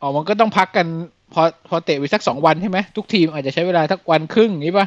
[0.00, 0.86] อ๋อมันก็ต้องพักกัน
[1.34, 4.86] พอพอเตะไปสักสองวันใช่ไหมทุกทีมอาจจะใช้เวลาสักวันครึ่งอย่างนี้ป่ะ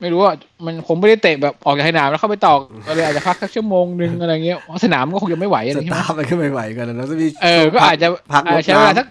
[0.00, 0.32] ไม่รู้ว่า
[0.66, 2.54] มันคงไม่ได้เตะแบบออกจากสนามแล้วเข้าไปต่อ
[2.86, 9.06] อะไรอาจจะพักสักชั่วโมงนึงอะไรเงี้ยเพราะสนามก็คงจะไม่ไหวอะไรสใช่ไหมตาร์มันก็ไม่ไหวกันแล้วจะมีเออก็อาจจะพักอาจจะใช้เวลาสัก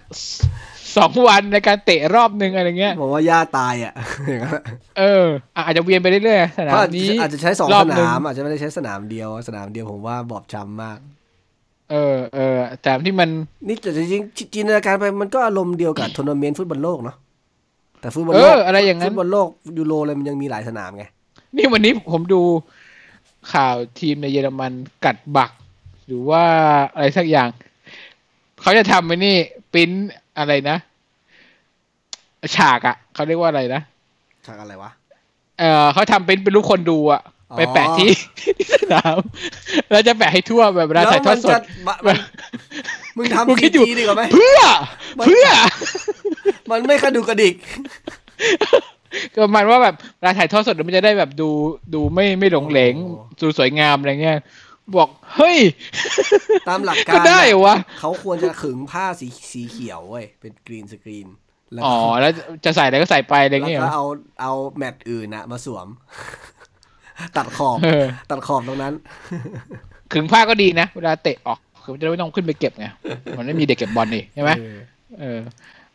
[0.96, 3.94] สองวันในการเตะรอบนึงอะไรเงี้ยผมว่าย่าตายอะ
[4.28, 4.64] อย่างนั้นอะ
[4.98, 10.98] เอออะอาจจะเวียนไปเรื่อยๆสนาเพราะมอาจจะนี้อาจจะใช้สองรอสบหนึ่งนามอาจจะไม่ได้ใช้สนามเดียว สนามเดียวผมว่าบอบช้ำมาก
[11.94, 13.28] เออเออแต่ที่มัน
[13.68, 17.16] นี่แต่จริงๆจินตนาการไปมันก็อารมณ์เดียวกับทัวร์นาเมนต์ฟุตบอลโลกเนาะ
[18.00, 21.04] แต่ฟุตบอลเอโลอกอะไรอย่างนั้ฟุนตบอลโลกยูโรอะไรมันยังมีหลายสนามไง
[21.56, 22.42] นี่วันนี้ผมดู
[23.52, 24.72] ข่าวทีมในเยอรมัน
[25.04, 25.50] กัดบัก
[26.06, 26.44] หรือว่า
[26.94, 27.48] อะไรสักอย่าง
[28.60, 29.36] เขาจะทำไอ้นี่
[29.72, 29.90] ปริ้น
[30.38, 30.76] อะไรนะ
[32.56, 33.80] ฉากอะ่ะเขาเรียกว่าอะไรนะ
[34.46, 34.90] ฉากอะไรวะ
[35.58, 38.10] เออเขาทำเป็นเป็นรูปคนดูอะ่ะอ๋อ ไปแปะที่
[38.58, 39.16] ที่สนาม
[39.90, 42.16] แล้วจะแปะให้ทั่วแบบเวลาถ่ายทอดสจะดบะมัน
[43.16, 44.58] มึงมึงทำคิซีดอยู่จีดีกว่าไหมเพื่อ
[45.18, 45.46] มันเพื่อ
[46.70, 47.54] มันไม่กระดูกกระดิก
[49.34, 51.48] ก็ประมันว่าแบบเวลาถ่ายทอดสดมันจะได้แบบดู
[51.94, 53.06] ดูไม่ไม่หลงเหลงโอ้
[53.40, 54.38] ดูสวยงามอะไรเงี้ย
[54.96, 55.58] บอกเฮ้ย
[56.68, 61.28] ตามหลักก็การได้เหรอวะเขาควรจะขึงผ้าสีสีเขียวเว้ยเป็นกรีนสกรีน
[61.72, 62.32] แล้วอ๋อแล้ว
[62.64, 64.04] จะใส่อะไรก็ใส่ไปอะไรแล้วเงี้ยเหรก็อเอา
[64.40, 65.86] เอาแมตต์อื่นนะมาสวม
[67.36, 68.92] ตัดขอบเออตัดขอบตรงนั้น
[70.12, 72.86] ขึงผ้าก็ดีนะ เวลาเตะออกคือจะไม่ต้องขึ้นไปเก็บไง
[73.38, 74.76] มันไม่มีเด็กเก็บบอลนี่ใช่ไหมเออ
[75.20, 75.38] เออ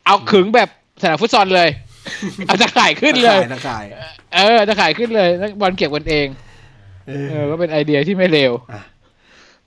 [0.05, 0.69] เอาขึงแบบ
[1.01, 1.69] สนามฟุตซอลเลย
[2.47, 3.85] เอาตะข่ายขึ้นเลยตะข่าย
[4.35, 6.27] เออตะข่ายขึ้นเลยแล้วบอลเก็บกันเอง
[7.07, 8.81] เออเออก็เป็นไอเดียที่ไม่เลวอะ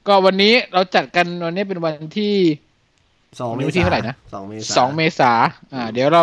[0.07, 2.34] ก็วันนี้เราจัดกันวันนี้เป็นวันที่
[3.40, 5.32] สองเมวันษาที่เท่าไหร่นะสองเมษาสองเมษา
[5.74, 6.22] อ่า เดี๋ยวเรา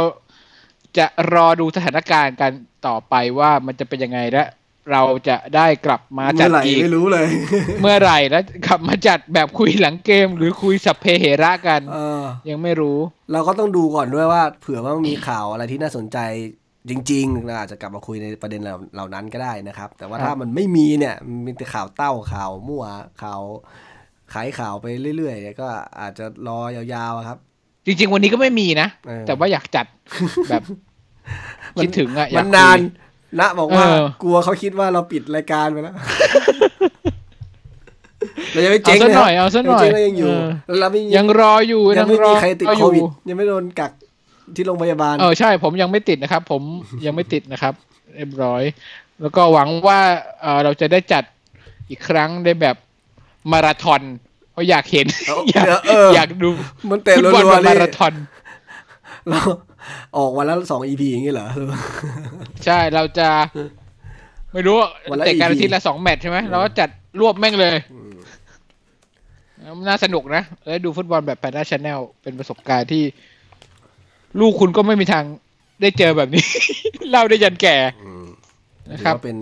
[0.98, 2.52] จะรอดูสถานการณ์กัน
[2.88, 4.44] ต่อไปว่ามันจะเป็นยังไงและ
[4.92, 7.28] เราจะได้กลับมาจัเมื่ดอไหร่อีกไม่รู้เลย
[7.82, 12.98] เมื่อไหร่แล้วกลับมาจัดแบบคุยหลังเกม หรือคุยสัพเพเหระกันเออยังไม่รู้
[13.32, 16.18] เราก็ต้องดูก่อนด้วยว่า เผื่อว่ามีข่าวอะไรที่น่าสนใจ
[16.90, 22.84] จริงๆเราอาจจะกลับมาคุยในประเด็นเหล่าเหล่านั้นก็ได้นะครับ แต่ว่าครับถ้ามันไม่มีเนี่ยมันมีแต่ข่าวเต้าข่าวมั่ว
[23.22, 23.42] ข่าว
[24.34, 24.86] ขายข่าวไป
[25.18, 25.68] เรื่อยๆเนี่ยก็
[26.02, 27.38] อาจจะรอยาวๆอะครับ
[27.86, 29.86] จริง ๆ วันนี้ก็ไม่มีนะเออแต่ว่าอยากจัด
[30.50, 30.64] แบบ
[31.78, 32.78] มันคิดถึงอะอยามักนคุยนาน
[33.40, 35.96] นะบอกว่าเออกลัวเขาคิดว่าเราปิดรายการไปแล้ว
[38.54, 43.92] เรายังไม่เอาเจ๊งซะเลยหน่อยเอาซะหน่อยเจ๊งแล้วยังอยู่เออแล้วเราไม่ยังรออยู่ยังไม่มีใครติดอโคยู่วิดยังไม่โดนกัก
[44.56, 46.62] ที่โรงพยาบาลเออใช่ ผมยังไม่ติดนะครับ ผม
[47.06, 47.74] ยังไม่ติดนะครับ
[48.16, 48.64] เรียบร้อย
[49.22, 50.00] แล้วก็หวังว่า
[50.42, 51.24] เออเราจะได้จัด
[51.90, 52.76] อีกครั้งในแบบ
[53.52, 54.02] มาราธอน
[54.52, 56.50] เพราะอยากเห็นเอาอยากเอออยากดู
[56.90, 58.14] มันเตะฟุตรับอลวแบบๆมานี่ราธอน
[59.30, 59.40] เรา
[60.18, 61.48] ออกวันละสองอีพีอย่างนี้เหรอ
[62.66, 63.30] ใช่เราจะ
[64.54, 64.76] ไม่รู้
[65.10, 67.76] วันละเตะกัน EP อาทิตย์ละสองแมตช์ใช่ไหมเราก็จัดรวบแม่งเลย
[69.88, 73.04] น่าสนุกนะแล้วดูฟุตบอลแบบแพนด้าชาแนลเป็นประสบการณ์ที่
[74.40, 75.24] ลูกคุณก็ไม่มีทาง
[75.82, 76.44] ได้เจอแบบนี้
[77.10, 77.76] เล่าได้ยันแก่
[78.92, 79.38] นะครับถือว่าเป็น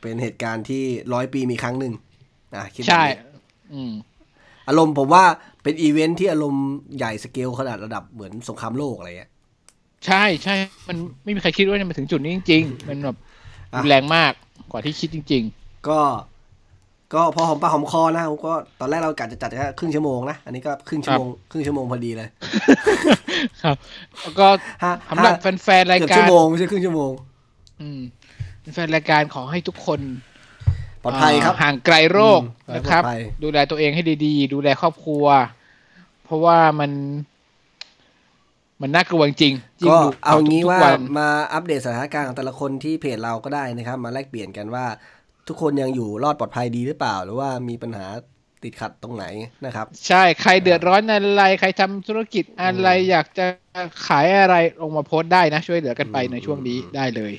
[0.00, 1.92] เป็นเหตุการณ์ที่ร้อยปีมีครั้งหนึ่ง
[2.54, 3.16] อะคิดแบบใช่นี้
[3.74, 3.92] อืม
[4.68, 5.24] อารมณ์ผมว่า
[5.62, 6.66] เป็นอีเวนท์ที่อารมณ์
[6.96, 9.30] ใหญ่สเกลขนาดระดับเหมือนสงครามโลกอะไรเงี้ย
[10.06, 10.54] ใช่ใช่
[10.88, 13.16] มันไม่มีใครคิดว่าจะมาถึงจุดนี้จริง ๆ มันแบบ
[13.74, 14.32] อะรุนแรงมาก
[14.70, 15.42] กว่าที่คิดจริง
[15.88, 16.00] ก็
[17.14, 23.76] ก็พอหอมปากหอมคอนะผมก็ตอนแรกเรากะจะจัดแค่ครึ่งชั่วโมงนะ อันนี้ก็ครึ่งชั่วโมงครึ่งชั่วโมงพอดีเลยๆครับ
[24.20, 24.46] แล้วก็
[24.84, 27.12] ฮะสำหรับฮะแฟนๆรายเกือบกาชั่รวโมงไม่ใช่ครึ่งชั่วโมง
[27.80, 28.00] อืม
[28.74, 30.00] แฟนๆรายการขอให้ทุกคน
[31.02, 35.24] ปลอดภัยครับเห่างไกลโรคอืมนะครับปลอดภัยดูแลตัวเองให้ดีๆ ดูแลครอบครัว
[36.24, 36.90] เพราะว่ามัน
[38.82, 44.86] มันน่ากลัวจริงๆยิ่งก็ดูเอางี้ทุกๆว่านมาอัปเดตสถานการณ์ของแต่ละคนที่เพจเราก็ได้นะครับ มาแลกเปลี่ยนกันว่า
[45.48, 48.06] ทุกคนยังอยู่รอดปลอดภัยดีหรือเปล่า หรือว่ามีปัญหา
[48.62, 49.24] ติดขัดตรงไหน
[49.66, 53.46] นะครับ ใช่ใครเดือดร้อนอะไร ใครทำธุรกิจอะไรอยากจะ
[54.06, 57.32] ขายอะไรลงมาโพสต์ได้นะ ช่วยเหลือกันไปในช่วงนี้ได้เลย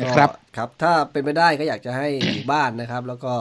[0.00, 3.34] นะครับก็ครับ ถ้าเป็นไปได้ก็อยากจะให้อยู่บ้านนะครับ แล้วก็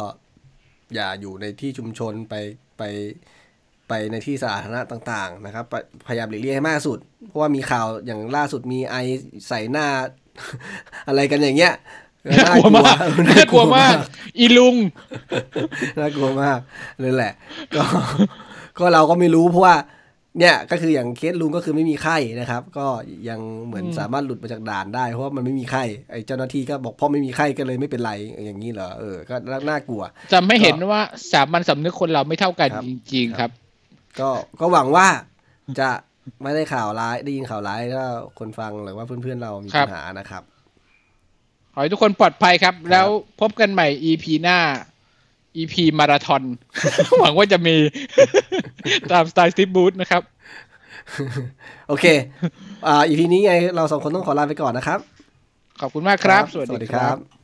[0.96, 2.36] อย่าอยู่ในที่ชุมชนไป
[2.78, 2.84] ไป
[3.92, 8.96] ไปในที่สาธารณะต่างๆนะครับ พยพยายามหลีกเลี่ยงให้มากที่สุด เพราะว่ามีข่าวอย่างล่าสุดมีไอ
[9.48, 9.88] ใส่หน้า
[11.08, 11.74] อะไรกันอย่างเงี้ย
[12.30, 12.98] น่ากลัวมาก
[13.30, 13.96] น่ากลัวมาก
[14.40, 14.76] อีลุง
[16.00, 16.60] น่ากลัวมาก
[17.04, 17.34] นั่นแหละ
[17.76, 17.84] ก็
[18.78, 19.76] ก็เราก็ไม่รู้เพราะว่า
[20.40, 22.88] เนี่ยก็คืออย่างเคสลุงก็คือไม่มีไข้นะครับ ก็
[23.30, 28.12] ยังเหมือนอืมสามารถหลุดมาจากด่านได้เพราะว่ามันไม่มีไข้ไอ้เจ้าหน้าที่ก็บอกพ่อไม่มีไข้ก็เลยไม่เป็นไร
[28.46, 30.02] อย่างนี้เหรอเออก็น่าน่ากลัว
[30.34, 33.52] จะไม่เห็นว่าสามัญสำนึกคนเราไม่เท่ากันครับจริง ๆ ครับ
[34.20, 35.08] ก็ก็หวังว่า
[35.80, 35.90] จะ
[36.44, 38.06] ไม่ได้ข่าวร้ายได้ยินข่าวร้ายถ้า
[38.40, 40.44] คนฟังหรือว่าเพื่อนๆเรามีครับปัญหานะครับ
[41.74, 43.08] ขอให้ทุกคนปลอดภัยครับ แล้ว
[43.42, 44.58] พบกันใหม่ EP หน้า
[45.58, 46.44] EP มาราธอน
[47.20, 47.76] หวังว่าจะมี
[49.12, 50.22] ตามสไตล์สตีฟบูธนะครับ
[51.88, 52.06] โอเค
[52.88, 55.00] อ่าอีพีนี้ไงเราสองคนต้องขอลาไปก่อนนะครับ
[55.82, 57.41] ขอบคุณมากครับ สวัสดีครับ